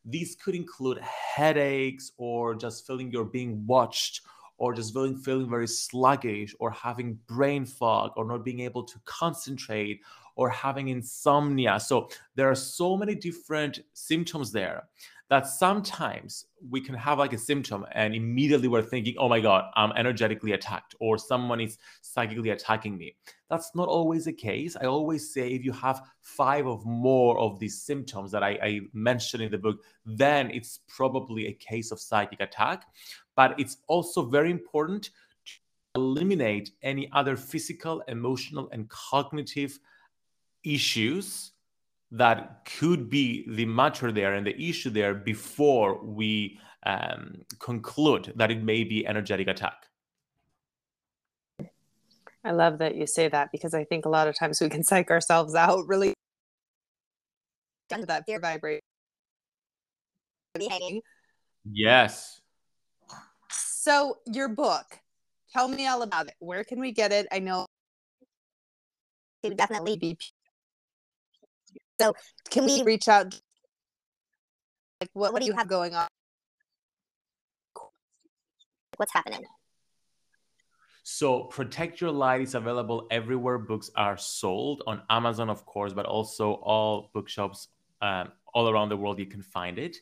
These 0.05 0.35
could 0.35 0.55
include 0.55 0.99
headaches 0.99 2.11
or 2.17 2.55
just 2.55 2.85
feeling 2.85 3.11
you're 3.11 3.25
being 3.25 3.65
watched 3.65 4.21
or 4.57 4.73
just 4.73 4.93
feeling, 4.93 5.17
feeling 5.17 5.49
very 5.49 5.67
sluggish 5.67 6.55
or 6.59 6.69
having 6.71 7.17
brain 7.27 7.65
fog 7.65 8.11
or 8.15 8.25
not 8.25 8.45
being 8.45 8.59
able 8.59 8.83
to 8.83 8.99
concentrate 9.05 10.01
or 10.35 10.49
having 10.49 10.89
insomnia. 10.89 11.79
So 11.79 12.09
there 12.35 12.49
are 12.49 12.55
so 12.55 12.95
many 12.95 13.15
different 13.15 13.79
symptoms 13.93 14.51
there 14.51 14.83
that 15.31 15.47
sometimes 15.47 16.45
we 16.69 16.79
can 16.79 16.93
have 16.93 17.17
like 17.17 17.33
a 17.33 17.37
symptom 17.37 17.85
and 17.93 18.13
immediately 18.13 18.67
we're 18.67 18.83
thinking, 18.83 19.15
oh 19.17 19.27
my 19.27 19.39
God, 19.39 19.63
I'm 19.75 19.91
energetically 19.93 20.51
attacked 20.51 20.93
or 20.99 21.17
someone 21.17 21.59
is 21.59 21.79
psychically 22.01 22.51
attacking 22.51 22.97
me. 22.97 23.15
That's 23.49 23.73
not 23.73 23.87
always 23.87 24.25
the 24.25 24.33
case. 24.33 24.77
I 24.79 24.85
always 24.85 25.33
say 25.33 25.47
if 25.47 25.63
you 25.63 25.71
have 25.71 26.03
five 26.21 26.67
or 26.67 26.79
more 26.85 27.39
of 27.39 27.57
these 27.57 27.81
symptoms 27.81 28.29
that 28.31 28.43
I, 28.43 28.59
I 28.61 28.79
mentioned 28.93 29.41
in 29.41 29.51
the 29.51 29.57
book, 29.57 29.77
then 30.05 30.51
it's 30.51 30.81
probably 30.87 31.47
a 31.47 31.53
case 31.53 31.91
of 31.91 31.99
psychic 31.99 32.41
attack 32.41 32.85
but 33.35 33.59
it's 33.59 33.77
also 33.87 34.23
very 34.23 34.51
important 34.51 35.09
to 35.45 35.53
eliminate 35.95 36.71
any 36.83 37.09
other 37.11 37.35
physical, 37.35 38.03
emotional, 38.07 38.69
and 38.71 38.89
cognitive 38.89 39.79
issues 40.63 41.53
that 42.11 42.65
could 42.77 43.09
be 43.09 43.45
the 43.47 43.65
matter 43.65 44.11
there 44.11 44.33
and 44.33 44.45
the 44.45 44.61
issue 44.61 44.89
there 44.89 45.13
before 45.13 46.03
we 46.03 46.59
um, 46.85 47.41
conclude 47.59 48.33
that 48.35 48.51
it 48.51 48.61
may 48.61 48.83
be 48.83 49.07
energetic 49.07 49.47
attack. 49.47 49.87
I 52.43 52.51
love 52.51 52.79
that 52.79 52.95
you 52.95 53.05
say 53.05 53.27
that 53.27 53.49
because 53.51 53.73
I 53.73 53.83
think 53.83 54.05
a 54.05 54.09
lot 54.09 54.27
of 54.27 54.35
times 54.35 54.59
we 54.59 54.69
can 54.69 54.83
psych 54.89 55.11
ourselves 55.11 55.55
out 55.55 55.87
really 55.87 56.13
into 57.89 58.07
that 58.07 58.25
fear 58.25 58.39
vibration. 58.39 58.81
Yes. 61.71 62.41
So, 63.49 64.17
your 64.25 64.49
book, 64.49 64.99
tell 65.53 65.67
me 65.67 65.87
all 65.87 66.01
about 66.01 66.27
it. 66.27 66.35
Where 66.39 66.63
can 66.63 66.79
we 66.79 66.91
get 66.91 67.11
it? 67.11 67.27
I 67.31 67.39
know 67.39 67.65
it 69.43 69.49
would 69.49 69.57
definitely 69.57 69.97
be. 69.97 70.17
So, 72.01 72.15
can 72.49 72.65
we 72.65 72.81
reach 72.83 73.07
out? 73.07 73.39
Like, 74.99 75.09
what, 75.13 75.33
what 75.33 75.41
do 75.41 75.45
you 75.45 75.53
have 75.53 75.67
going 75.67 75.93
on? 75.93 76.07
What's 78.97 79.13
happening? 79.13 79.43
So, 81.03 81.43
Protect 81.43 82.01
Your 82.01 82.11
Light 82.11 82.41
is 82.41 82.55
available 82.55 83.07
everywhere 83.11 83.57
books 83.57 83.91
are 83.95 84.17
sold 84.17 84.83
on 84.87 85.01
Amazon, 85.09 85.49
of 85.49 85.65
course, 85.65 85.93
but 85.93 86.05
also 86.05 86.53
all 86.53 87.11
bookshops 87.13 87.67
um, 88.01 88.31
all 88.53 88.69
around 88.69 88.89
the 88.89 88.97
world. 88.97 89.19
You 89.19 89.25
can 89.27 89.41
find 89.43 89.77
it. 89.77 89.97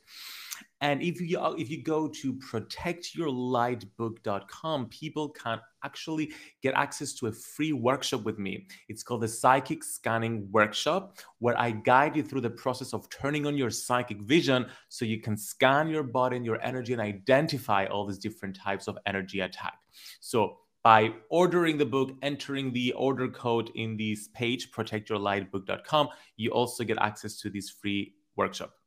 And 0.81 1.01
if 1.01 1.19
you 1.19 1.37
uh, 1.39 1.55
if 1.57 1.69
you 1.69 1.83
go 1.83 2.07
to 2.07 2.33
protectyourlightbook.com, 2.33 4.85
people 4.87 5.27
can 5.29 5.59
actually 5.83 6.31
get 6.61 6.73
access 6.75 7.13
to 7.13 7.27
a 7.27 7.31
free 7.31 7.71
workshop 7.73 8.23
with 8.23 8.39
me. 8.39 8.65
It's 8.87 9.03
called 9.03 9.21
the 9.21 9.27
Psychic 9.27 9.83
Scanning 9.83 10.47
Workshop, 10.51 11.19
where 11.39 11.59
I 11.59 11.71
guide 11.71 12.15
you 12.15 12.23
through 12.23 12.39
the 12.41 12.49
process 12.49 12.93
of 12.93 13.09
turning 13.09 13.45
on 13.45 13.57
your 13.57 13.69
psychic 13.69 14.21
vision 14.21 14.67
so 14.87 15.03
you 15.05 15.19
can 15.19 15.35
scan 15.35 15.89
your 15.89 16.03
body 16.03 16.37
and 16.37 16.45
your 16.45 16.61
energy 16.61 16.93
and 16.93 17.01
identify 17.01 17.85
all 17.85 18.05
these 18.05 18.19
different 18.19 18.55
types 18.55 18.87
of 18.87 18.97
energy 19.05 19.41
attack. 19.41 19.79
So 20.21 20.59
by 20.81 21.11
ordering 21.29 21.77
the 21.77 21.85
book, 21.85 22.11
entering 22.21 22.71
the 22.71 22.93
order 22.93 23.27
code 23.27 23.69
in 23.75 23.97
this 23.97 24.29
page, 24.29 24.71
protectyourlightbook.com, 24.71 26.07
you 26.37 26.51
also 26.51 26.85
get 26.85 26.97
access 26.99 27.35
to 27.41 27.49
this 27.49 27.69
free 27.69 28.13
workshop. 28.37 28.78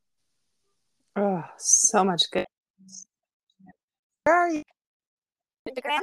Oh, 1.16 1.42
so 1.59 2.05
much 2.05 2.31
good. 2.31 2.46
Where 4.25 4.37
are 4.37 4.51
you? 4.51 4.62
Instagram? 5.68 6.01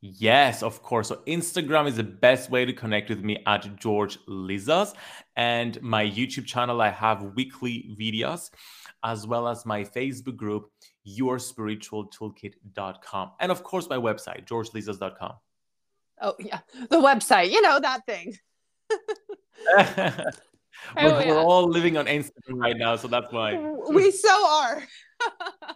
Yes, 0.00 0.62
of 0.62 0.82
course. 0.82 1.08
So 1.08 1.16
Instagram 1.26 1.88
is 1.88 1.96
the 1.96 2.02
best 2.02 2.50
way 2.50 2.66
to 2.66 2.74
connect 2.74 3.08
with 3.08 3.24
me 3.24 3.42
at 3.46 3.76
George 3.76 4.18
Lizos. 4.26 4.92
And 5.36 5.80
my 5.80 6.04
YouTube 6.04 6.44
channel, 6.44 6.82
I 6.82 6.90
have 6.90 7.22
weekly 7.34 7.96
videos, 7.98 8.50
as 9.02 9.26
well 9.26 9.48
as 9.48 9.64
my 9.64 9.82
Facebook 9.82 10.36
group, 10.36 10.70
yourspiritualtoolkit.com. 11.08 13.30
And 13.40 13.50
of 13.50 13.62
course, 13.62 13.88
my 13.88 13.96
website, 13.96 14.46
georgelizos.com. 14.46 15.32
Oh, 16.20 16.34
yeah. 16.38 16.58
The 16.90 16.98
website, 16.98 17.50
you 17.50 17.62
know, 17.62 17.80
that 17.80 18.04
thing. 18.04 18.36
we're, 20.96 21.02
oh, 21.02 21.18
yeah. 21.20 21.30
we're 21.30 21.38
all 21.38 21.68
living 21.68 21.96
on 21.96 22.06
Instagram 22.06 22.58
right 22.58 22.76
now, 22.76 22.96
so 22.96 23.08
that's 23.08 23.32
why. 23.32 23.56
We 23.90 24.10
so 24.10 24.46
are. 24.48 24.82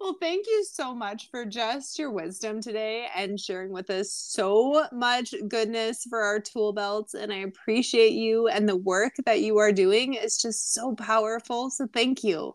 well, 0.00 0.16
thank 0.20 0.46
you 0.46 0.64
so 0.64 0.94
much 0.94 1.28
for 1.30 1.44
just 1.44 1.98
your 1.98 2.10
wisdom 2.10 2.60
today 2.60 3.08
and 3.14 3.38
sharing 3.38 3.70
with 3.72 3.90
us 3.90 4.12
so 4.12 4.86
much 4.92 5.34
goodness 5.48 6.06
for 6.08 6.20
our 6.20 6.40
tool 6.40 6.72
belts. 6.72 7.14
And 7.14 7.32
I 7.32 7.38
appreciate 7.38 8.12
you 8.12 8.48
and 8.48 8.68
the 8.68 8.76
work 8.76 9.12
that 9.26 9.40
you 9.40 9.58
are 9.58 9.72
doing 9.72 10.14
It's 10.14 10.40
just 10.40 10.72
so 10.72 10.94
powerful. 10.94 11.70
So 11.70 11.86
thank 11.92 12.24
you. 12.24 12.54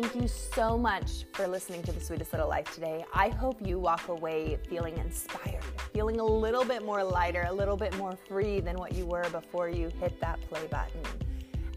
Thank 0.00 0.14
you 0.14 0.28
so 0.28 0.78
much 0.78 1.24
for 1.32 1.48
listening 1.48 1.82
to 1.82 1.90
The 1.90 1.98
Sweetest 1.98 2.32
Little 2.32 2.48
Life 2.48 2.72
today. 2.72 3.04
I 3.12 3.30
hope 3.30 3.58
you 3.60 3.80
walk 3.80 4.06
away 4.06 4.56
feeling 4.68 4.96
inspired, 4.96 5.64
feeling 5.92 6.20
a 6.20 6.24
little 6.24 6.64
bit 6.64 6.84
more 6.84 7.02
lighter, 7.02 7.44
a 7.48 7.52
little 7.52 7.76
bit 7.76 7.96
more 7.96 8.16
free 8.28 8.60
than 8.60 8.76
what 8.76 8.92
you 8.94 9.06
were 9.06 9.28
before 9.30 9.68
you 9.68 9.90
hit 10.00 10.20
that 10.20 10.40
play 10.42 10.68
button. 10.68 11.00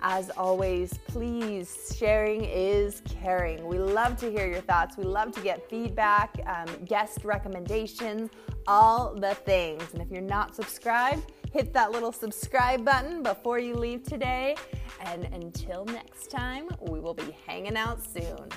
As 0.04 0.30
always, 0.38 1.00
please, 1.08 1.96
sharing 1.98 2.46
is 2.46 3.02
caring. 3.10 3.66
We 3.68 3.80
love 3.80 4.18
to 4.18 4.30
hear 4.30 4.46
your 4.46 4.62
thoughts. 4.62 4.98
We 4.98 5.04
love 5.04 5.32
to 5.32 5.42
get 5.42 5.68
feedback, 5.68 6.40
um, 6.46 6.68
guest 6.86 7.22
recommendations, 7.24 8.30
all 8.68 9.16
the 9.16 9.34
things. 9.34 9.84
And 9.94 10.02
if 10.02 10.12
you're 10.12 10.22
not 10.22 10.56
subscribed, 10.56 11.32
hit 11.52 11.74
that 11.74 11.92
little 11.92 12.12
subscribe 12.12 12.84
button 12.84 13.22
before 13.24 13.60
you 13.60 13.76
leave 13.76 14.04
today. 14.04 14.56
And 15.02 15.26
until 15.34 15.86
next 15.86 16.32
time, 16.32 16.70
we 16.80 17.00
will 17.00 17.14
be 17.14 17.36
hanging 17.46 17.76
out 17.78 18.04
soon. 18.04 18.50